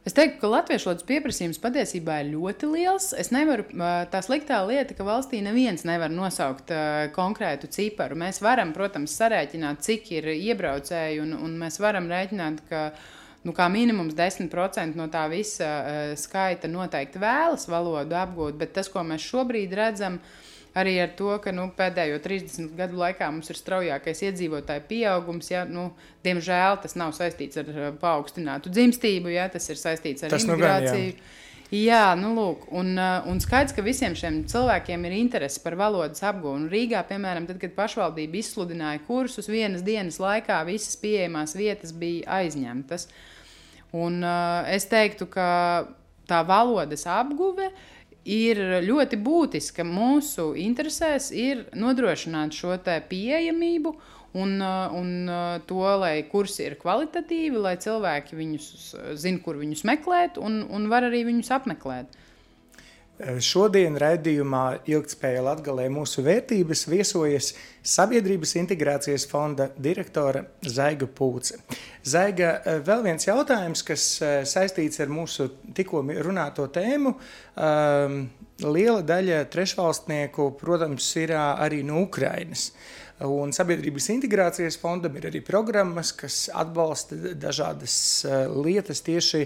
Es 0.00 0.14
teiktu, 0.16 0.38
ka 0.40 0.48
latviešu 0.48 0.88
valodas 0.88 1.04
pieprasījums 1.04 1.58
patiesībā 1.60 2.22
ir 2.22 2.30
ļoti 2.32 2.68
liels. 2.72 3.10
Es 3.20 3.28
nevaru, 3.34 3.66
tā 4.08 4.22
sliktā 4.24 4.62
lieta, 4.64 4.94
ka 4.96 5.04
valstī 5.04 5.42
neviens 5.44 5.84
nevar 5.84 6.08
nosaukt 6.08 6.72
uh, 6.72 7.10
konkrētu 7.12 7.68
ciparu. 7.68 8.16
Mēs 8.22 8.40
varam, 8.40 8.72
protams, 8.72 9.12
sarēķināt, 9.20 9.82
cik 9.84 10.08
ir 10.16 10.30
iebraucēji, 10.32 11.20
un, 11.20 11.34
un 11.36 11.58
mēs 11.60 11.76
varam 11.84 12.08
rēķināt, 12.08 12.62
ka 12.70 12.86
nu, 13.44 13.52
minimums 13.68 14.16
10% 14.16 14.96
no 14.96 15.10
tā 15.12 15.26
visa 15.28 15.68
uh, 15.68 16.00
skaita 16.16 16.70
noteikti 16.72 17.20
vēlas 17.20 17.68
valodu 17.68 18.16
apgūt, 18.22 18.56
bet 18.56 18.72
tas, 18.78 18.88
ko 18.88 19.04
mēs 19.04 19.28
šobrīd 19.28 19.76
redzam, 19.76 20.16
arī 20.78 20.96
ar 21.02 21.12
to, 21.18 21.32
ka 21.42 21.52
nu, 21.54 21.68
pēdējo 21.76 22.20
30 22.22 22.76
gadu 22.78 23.00
laikā 23.00 23.30
mums 23.32 23.50
ir 23.50 23.58
straujākais 23.58 24.24
iedzīvotāju 24.28 24.86
pieaugums. 24.90 25.50
Ja, 25.50 25.66
nu, 25.66 25.90
diemžēl 26.26 26.80
tas 26.84 26.96
nav 26.98 27.14
saistīts 27.16 27.60
ar 27.60 27.92
paaugstinātu 28.00 28.72
dzimstību, 28.72 29.32
ja, 29.34 29.48
tas 29.52 29.68
ir 29.72 29.80
saistīts 29.80 30.26
ar 30.26 30.34
tas 30.36 30.46
imigrāciju. 30.46 31.14
Nu 31.14 31.18
jā. 31.18 31.38
Jā, 31.70 32.16
nu, 32.18 32.32
lūk, 32.34 32.64
un, 32.74 32.96
un 32.98 33.36
skaidrs, 33.38 33.70
ka 33.76 33.82
visiem 33.86 34.16
šiem 34.18 34.40
cilvēkiem 34.50 35.04
ir 35.06 35.12
interese 35.20 35.60
par 35.62 35.76
valodas 35.78 36.24
apgūšanu. 36.26 36.66
Rīgā, 36.66 37.04
piemēram, 37.06 37.46
tad, 37.46 37.60
kad 37.62 37.76
pašvaldība 37.76 38.40
izsludināja 38.40 38.98
kursus, 39.06 39.46
vienas 39.46 39.84
dienas 39.86 40.18
laikā 40.18 40.56
visas 40.66 40.98
pieejamās 40.98 41.54
vietas 41.54 41.94
bija 41.94 42.40
aizņemtas. 42.40 43.06
Un, 43.94 44.18
uh, 44.18 44.66
es 44.66 44.88
teiktu, 44.90 45.30
ka 45.30 45.46
tā 46.26 46.42
valodas 46.46 47.06
apguve 47.06 47.70
ir 47.70 47.88
ļoti 48.84 49.16
būtiska. 49.16 49.84
Mūsu 49.86 50.52
interesēs 50.60 51.30
ir 51.32 51.66
nodrošināt 51.72 52.52
šo 52.52 52.76
pieejamību 53.08 53.94
un, 54.32 54.60
uh, 54.60 54.92
un 54.94 55.28
uh, 55.28 55.60
to, 55.66 55.82
lai 55.98 56.22
kursi 56.30 56.66
ir 56.68 56.76
kvalitatīvi, 56.78 57.56
lai 57.56 57.76
cilvēki 57.76 58.36
viņus 58.36 58.68
zina, 59.18 59.40
kur 59.42 59.56
viņus 59.56 59.84
meklēt, 59.84 60.38
un, 60.38 60.62
un 60.70 60.88
var 60.88 61.08
arī 61.08 61.24
viņus 61.26 61.50
apmeklēt. 61.50 62.19
Šodien 63.44 63.98
raidījumā 64.00 64.80
Ilgtspēja 64.88 65.42
Latgalē 65.44 65.88
mūsu 65.92 66.24
vērtības 66.24 66.86
viesojas 66.88 67.52
Sabiedrības 67.84 68.54
integrācijas 68.60 69.26
fonda 69.28 69.70
direktore 69.76 70.46
Zaiga 70.64 71.08
Pūce. 71.08 71.58
Zaiga, 72.06 72.54
vēl 72.86 73.04
viens 73.04 73.28
jautājums, 73.28 73.84
kas 73.84 74.06
saistīts 74.48 75.02
ar 75.04 75.12
mūsu 75.12 75.50
tikko 75.76 76.00
runāto 76.24 76.68
tēmu. 76.72 77.14
Um, 77.56 78.22
liela 78.64 79.02
daļa 79.06 79.44
trešvalstnieku, 79.52 80.50
protams, 80.60 81.06
ir 81.20 81.34
arī 81.36 81.82
no 81.86 82.02
Ukrainas. 82.04 82.70
Un 83.20 83.52
Sabiedrības 83.52 84.06
integrācijas 84.14 84.78
fondam 84.80 85.18
ir 85.20 85.26
arī 85.28 85.42
programmas, 85.44 86.14
kas 86.16 86.46
atbalsta 86.56 87.18
dažādas 87.36 87.96
lietas 88.54 89.04
tieši 89.04 89.42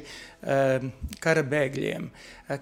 kara 1.24 1.42
bēgļiem. 1.42 2.06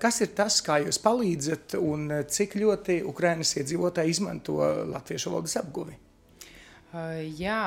Kas 0.00 0.22
ir 0.24 0.32
tas, 0.38 0.62
kā 0.64 0.78
jūs 0.86 1.02
palīdzat 1.04 1.76
un 1.82 2.08
cik 2.32 2.56
ļoti 2.62 3.02
Ukrainas 3.04 3.52
iedzīvotāji 3.60 4.16
izmanto 4.16 4.62
latviešu 4.94 5.34
valodas 5.34 5.60
apguvi? 5.60 6.01
Jā, 6.92 7.60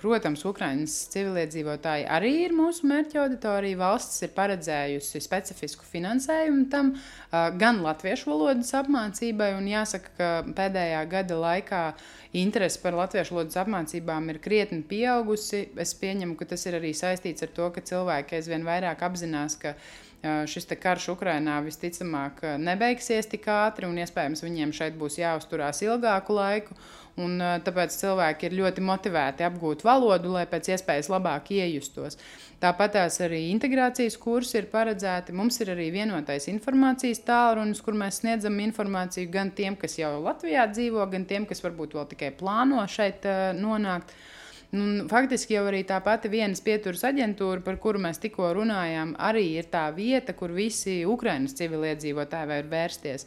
protams, 0.00 0.40
Ukraiņas 0.48 0.92
civiliedzīvotāji 1.12 2.06
arī 2.08 2.30
ir 2.46 2.54
mūsu 2.56 2.86
mērķa 2.88 3.18
auditorija. 3.26 3.76
Valsts 3.76 4.22
ir 4.24 4.32
paredzējusi 4.32 5.20
specifisku 5.20 5.84
finansējumu 5.84 6.64
tam, 6.72 6.94
gan 7.60 7.82
latviešu 7.84 8.30
valodas 8.30 8.72
apmācībai, 8.80 9.50
jāsaka, 9.68 10.14
ka 10.16 10.30
pēdējā 10.56 11.02
gada 11.12 11.36
laikā 11.42 11.82
interese 12.40 12.80
par 12.80 12.96
latviešu 12.96 13.36
valodas 13.36 13.60
apmācībām 13.60 14.32
ir 14.32 14.40
krietni 14.40 14.80
pieaugusi. 14.80 15.66
Es 15.76 15.92
pieņemu, 16.00 16.38
ka 16.40 16.48
tas 16.54 16.64
ir 16.70 16.78
arī 16.80 16.94
saistīts 16.96 17.44
ar 17.44 17.52
to, 17.52 17.68
ka 17.74 17.84
cilvēki 17.84 18.38
aizvien 18.40 18.64
vairāk 18.64 19.04
apzinās, 19.04 19.58
ka 19.60 19.74
šis 20.48 20.66
karš 20.80 21.12
Ukrainā 21.12 21.58
visticamāk 21.62 22.40
nebeigsies 22.58 23.28
tik 23.28 23.44
ātri, 23.52 23.86
un 23.86 24.00
iespējams 24.00 24.42
viņiem 24.42 24.72
šeit 24.72 24.96
būs 24.98 25.20
jāuzturās 25.20 25.84
ilgāku 25.84 26.40
laiku. 26.40 26.78
Un, 27.18 27.40
tāpēc 27.66 27.94
cilvēki 27.98 28.46
ir 28.46 28.56
ļoti 28.60 28.82
motivēti 28.86 29.46
apgūt 29.46 29.82
valodu, 29.86 30.30
lai 30.36 30.44
pēc 30.46 30.70
iespējas 30.76 31.08
labāk 31.10 31.50
iejustos. 31.56 32.18
Tāpat 32.62 32.94
tās 32.94 33.18
arī 33.22 33.40
integrācijas 33.52 34.16
kursi 34.22 34.60
ir 34.60 34.68
paredzēti. 34.70 35.34
Mums 35.34 35.58
ir 35.62 35.72
arī 35.74 35.88
vienotais 35.94 36.46
informācijas 36.50 37.24
tālrunis, 37.26 37.82
kur 37.82 37.98
mēs 37.98 38.22
sniedzam 38.22 38.58
informāciju 38.62 39.30
gan 39.34 39.50
tiem, 39.50 39.74
kas 39.78 39.98
jau 39.98 40.14
Latvijā 40.22 40.68
dzīvo, 40.70 41.04
gan 41.10 41.26
tiem, 41.26 41.46
kas 41.46 41.62
varbūt 41.66 41.98
vēl 41.98 42.10
tikai 42.14 42.32
plāno 42.38 42.86
šeit 42.90 43.26
nonākt. 43.58 44.14
Un, 44.68 45.06
faktiski 45.08 45.54
jau 45.54 45.62
arī 45.70 45.80
tā 45.88 45.96
pati 46.04 46.28
vienas 46.28 46.60
pieturas 46.60 47.00
aģentūra, 47.08 47.62
par 47.64 47.78
kuru 47.80 48.02
mēs 48.04 48.20
tikko 48.20 48.50
runājām, 48.58 49.14
arī 49.16 49.46
ir 49.56 49.70
tā 49.72 49.86
vieta, 49.96 50.34
kur 50.36 50.52
visi 50.52 51.00
Ukraiņas 51.08 51.56
civiliedzīvotāji 51.56 52.50
var 52.50 52.68
vērsties. 52.68 53.24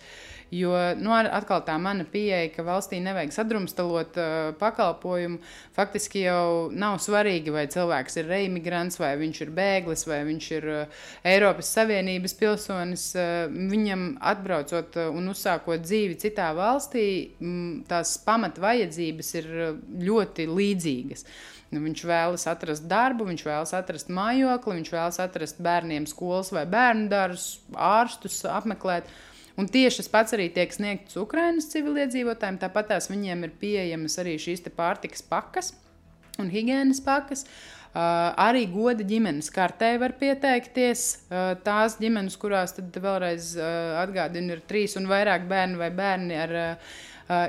Jo 0.51 0.73
nu, 0.99 1.13
atkal 1.15 1.61
tā 1.63 1.77
mana 1.79 2.03
pieeja, 2.03 2.49
ka 2.51 2.65
valstī 2.67 2.97
nevajag 2.99 3.31
sadrumstalot 3.31 4.17
uh, 4.19 4.31
pakalpojumu, 4.59 5.37
faktiski 5.77 6.25
jau 6.25 6.67
nav 6.75 6.97
svarīgi, 6.99 7.53
vai 7.55 7.63
cilvēks 7.71 8.19
ir 8.19 8.27
reimigrants, 8.27 8.99
vai 8.99 9.13
viņš 9.21 9.39
ir 9.45 9.53
bēglis, 9.55 10.03
vai 10.09 10.19
viņš 10.27 10.49
ir 10.57 10.67
uh, 10.73 11.05
Eiropas 11.31 11.71
Savienības 11.71 12.35
pilsonis. 12.35 13.05
Uh, 13.15 13.47
viņam 13.71 14.05
atbraucot 14.33 14.99
uh, 14.99 15.07
un 15.15 15.31
uzsākot 15.31 15.87
dzīvi 15.87 16.19
citā 16.19 16.49
valstī, 16.57 17.07
m, 17.39 17.81
tās 17.87 18.17
pamatvajadzības 18.27 19.33
ir 19.39 19.49
uh, 19.55 19.73
ļoti 20.03 20.51
līdzīgas. 20.51 21.27
Nu, 21.71 21.79
viņš 21.85 22.01
vēlas 22.03 22.43
atrast 22.51 22.91
darbu, 22.91 23.29
viņš 23.29 23.47
vēlas 23.47 23.71
atrast 23.77 24.11
mājokli, 24.11 24.81
viņš 24.81 24.89
vēlas 24.91 25.23
atrast 25.23 25.63
bērniem 25.63 26.03
skolas 26.11 26.51
vai 26.51 26.65
bērnu 26.67 27.07
dārzus, 27.07 27.61
ārstus 27.71 28.43
apmeklēt. 28.51 29.07
Un 29.59 29.67
tieši 29.67 30.01
tas 30.01 30.11
pats 30.11 30.35
arī 30.37 30.47
tiek 30.53 30.71
sniegts 30.73 31.17
Ukraiņas 31.19 31.69
civiliedzīvotājiem. 31.73 32.61
Tāpat 32.61 32.93
tās 32.93 33.09
viņiem 33.11 33.45
ir 33.47 33.53
pieejamas 33.61 34.17
arī 34.23 34.37
šīs 34.39 34.63
pārtikas 34.75 35.25
pakas 35.27 35.73
un 36.39 36.51
higiēnas 36.51 37.03
pakas. 37.05 37.45
Uh, 37.91 38.31
arī 38.39 38.69
goda 38.71 39.03
ģimenes 39.03 39.51
kartē 39.51 39.97
var 39.99 40.13
pieteikties. 40.15 41.01
Uh, 41.27 41.51
tās 41.59 41.97
ģimenes, 41.99 42.37
kurās 42.39 42.77
tad 42.77 42.95
vēlreiz 43.03 43.49
uh, 43.59 43.99
atgādina, 43.99 44.55
ir 44.55 44.63
trīs 44.63 44.95
un 44.95 45.09
vairāk 45.11 45.43
bērni 45.49 45.75
vai 45.81 45.89
bērni 45.91 46.37
ar 46.39 46.55
uh, 46.55 46.95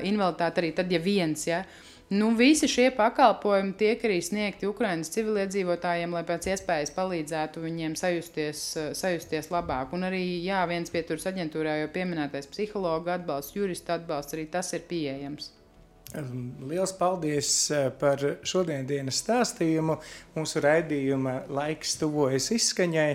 invaliditāti, 0.03 0.65
arī 0.65 0.73
tad, 0.75 0.91
ja 0.91 0.99
viens. 0.99 1.47
Ja, 1.47 1.61
uh, 1.62 1.91
Nu, 2.12 2.27
visi 2.37 2.68
šie 2.68 2.90
pakalpojumi 2.92 3.72
tiek 3.81 4.03
arī 4.05 4.18
sniegti 4.20 4.68
Ukraiņas 4.68 5.11
civiliedzīvotājiem, 5.14 6.12
lai 6.12 6.20
pēc 6.29 6.51
iespējas 6.53 6.92
palīdzētu 6.92 7.62
viņiem 7.62 7.94
sajusties, 7.96 8.64
sajusties 8.98 9.48
labāk. 9.55 9.94
Un 9.96 10.05
arī 10.11 10.20
jā, 10.44 10.61
viens 10.68 10.92
pieturas 10.92 11.25
aģentūrā 11.31 11.79
jau 11.81 11.88
pieminētais 11.94 12.51
psihologa 12.53 13.16
atbalsts, 13.16 13.57
jurista 13.57 13.96
atbalsts, 13.96 14.37
arī 14.37 14.44
tas 14.53 14.75
ir 14.77 14.85
pieejams. 14.92 15.48
Lielas 16.12 16.92
paldies 16.92 17.48
eh, 17.72 17.87
par 17.96 18.20
šodienas 18.44 19.20
stāstījumu. 19.22 19.96
Mūsu 20.37 20.61
raidījuma 20.61 21.38
laiks 21.53 21.96
tuvojas 22.01 22.51
izskaņai. 22.53 23.09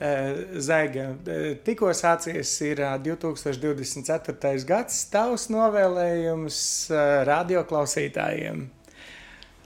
Eh, 0.00 0.40
Zaiga, 0.58 1.12
eh, 1.30 1.52
tikko 1.62 1.92
sācies 1.94 2.50
ir 2.66 2.82
2024. 3.04 4.66
gads. 4.66 5.04
Tavs 5.12 5.46
novēlējums 5.52 6.58
radioklausītājiem. 7.30 8.66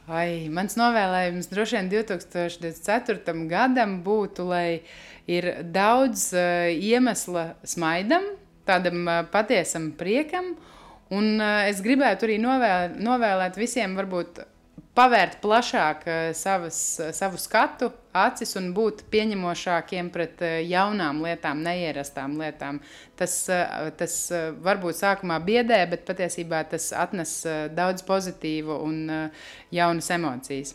Ai, 0.05 0.51
mans 0.53 0.77
novēlējums 0.77 1.49
droši 1.49 1.79
vien 1.79 1.89
2024. 1.95 3.47
gadam 3.49 4.03
būtu, 4.05 4.45
lai 4.51 4.83
ir 5.25 5.49
daudz 5.73 6.35
iemesla 6.37 7.55
smaidam, 7.65 8.35
tādam 8.69 9.09
patiesam 9.33 9.89
priekam, 9.97 10.53
Un 11.13 11.37
uh, 11.37 11.67
es 11.69 11.83
gribētu 11.85 12.25
arī 12.25 12.39
novēl, 12.41 12.95
novēlēt 13.05 13.59
visiem, 13.61 13.93
varbūt 13.99 14.41
pavērt 14.97 15.41
plašāk 15.43 16.07
uh, 16.07 16.21
savas, 16.37 16.79
uh, 17.03 17.11
savu 17.13 17.37
skatu, 17.41 17.91
acis 18.17 18.55
un 18.57 18.71
būt 18.77 19.03
pieņemošākiem 19.13 20.09
pret 20.15 20.41
uh, 20.41 20.55
jaunām 20.65 21.21
lietām, 21.27 21.61
neierastām 21.67 22.39
lietām. 22.41 22.79
Tas, 23.19 23.35
uh, 23.53 23.91
tas 23.99 24.15
uh, 24.33 24.47
varbūt 24.65 25.03
sākumā 25.03 25.37
biedē, 25.45 25.83
bet 25.91 26.07
patiesībā 26.09 26.63
tas 26.73 26.89
atnes 26.97 27.37
uh, 27.45 27.67
daudz 27.75 28.07
pozitīvu 28.09 28.79
un 28.87 29.05
uh, 29.11 29.45
jaunas 29.75 30.09
emocijas. 30.15 30.73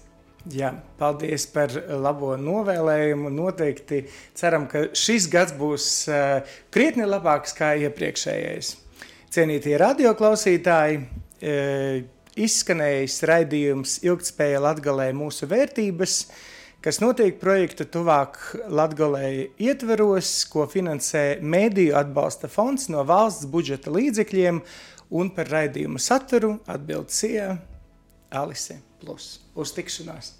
Jā, 0.50 0.70
paldies 1.02 1.44
par 1.52 1.74
labo 2.00 2.36
novēlējumu. 2.40 3.32
Noteikti 3.34 4.06
ceram, 4.38 4.70
ka 4.72 4.86
šis 4.96 5.28
gads 5.30 5.52
būs 5.60 5.88
krietni 6.72 7.04
labāks 7.04 7.52
kā 7.58 7.74
iepriekšējais. 7.84 8.70
Cienītie 9.30 9.76
radioklausītāji, 9.78 11.04
e, 11.38 11.58
izskanējis 12.42 13.18
raidījums 13.30 14.00
Ilgtspēja 14.02 14.62
Latgalē 14.64 15.12
mūsu 15.14 15.46
vērtības, 15.52 16.16
kas 16.82 16.98
notiek 17.04 17.38
projekta 17.38 17.86
tuvāk 17.86 18.40
Latgalē 18.74 19.30
ietveros, 19.62 20.32
ko 20.50 20.66
finansē 20.72 21.44
Mēdīju 21.46 21.94
atbalsta 22.02 22.50
fonds 22.50 22.90
no 22.90 23.06
valsts 23.06 23.46
budžeta 23.54 23.94
līdzekļiem 23.94 24.64
un 25.22 25.30
par 25.36 25.54
raidījumu 25.54 26.02
saturu 26.02 26.56
atbild 26.66 27.14
Cija 27.14 27.54
Alise 28.34 28.82
Plus. 28.98 29.36
Uz 29.54 29.78
tikšanās! 29.78 30.40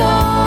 Dios. 0.00 0.39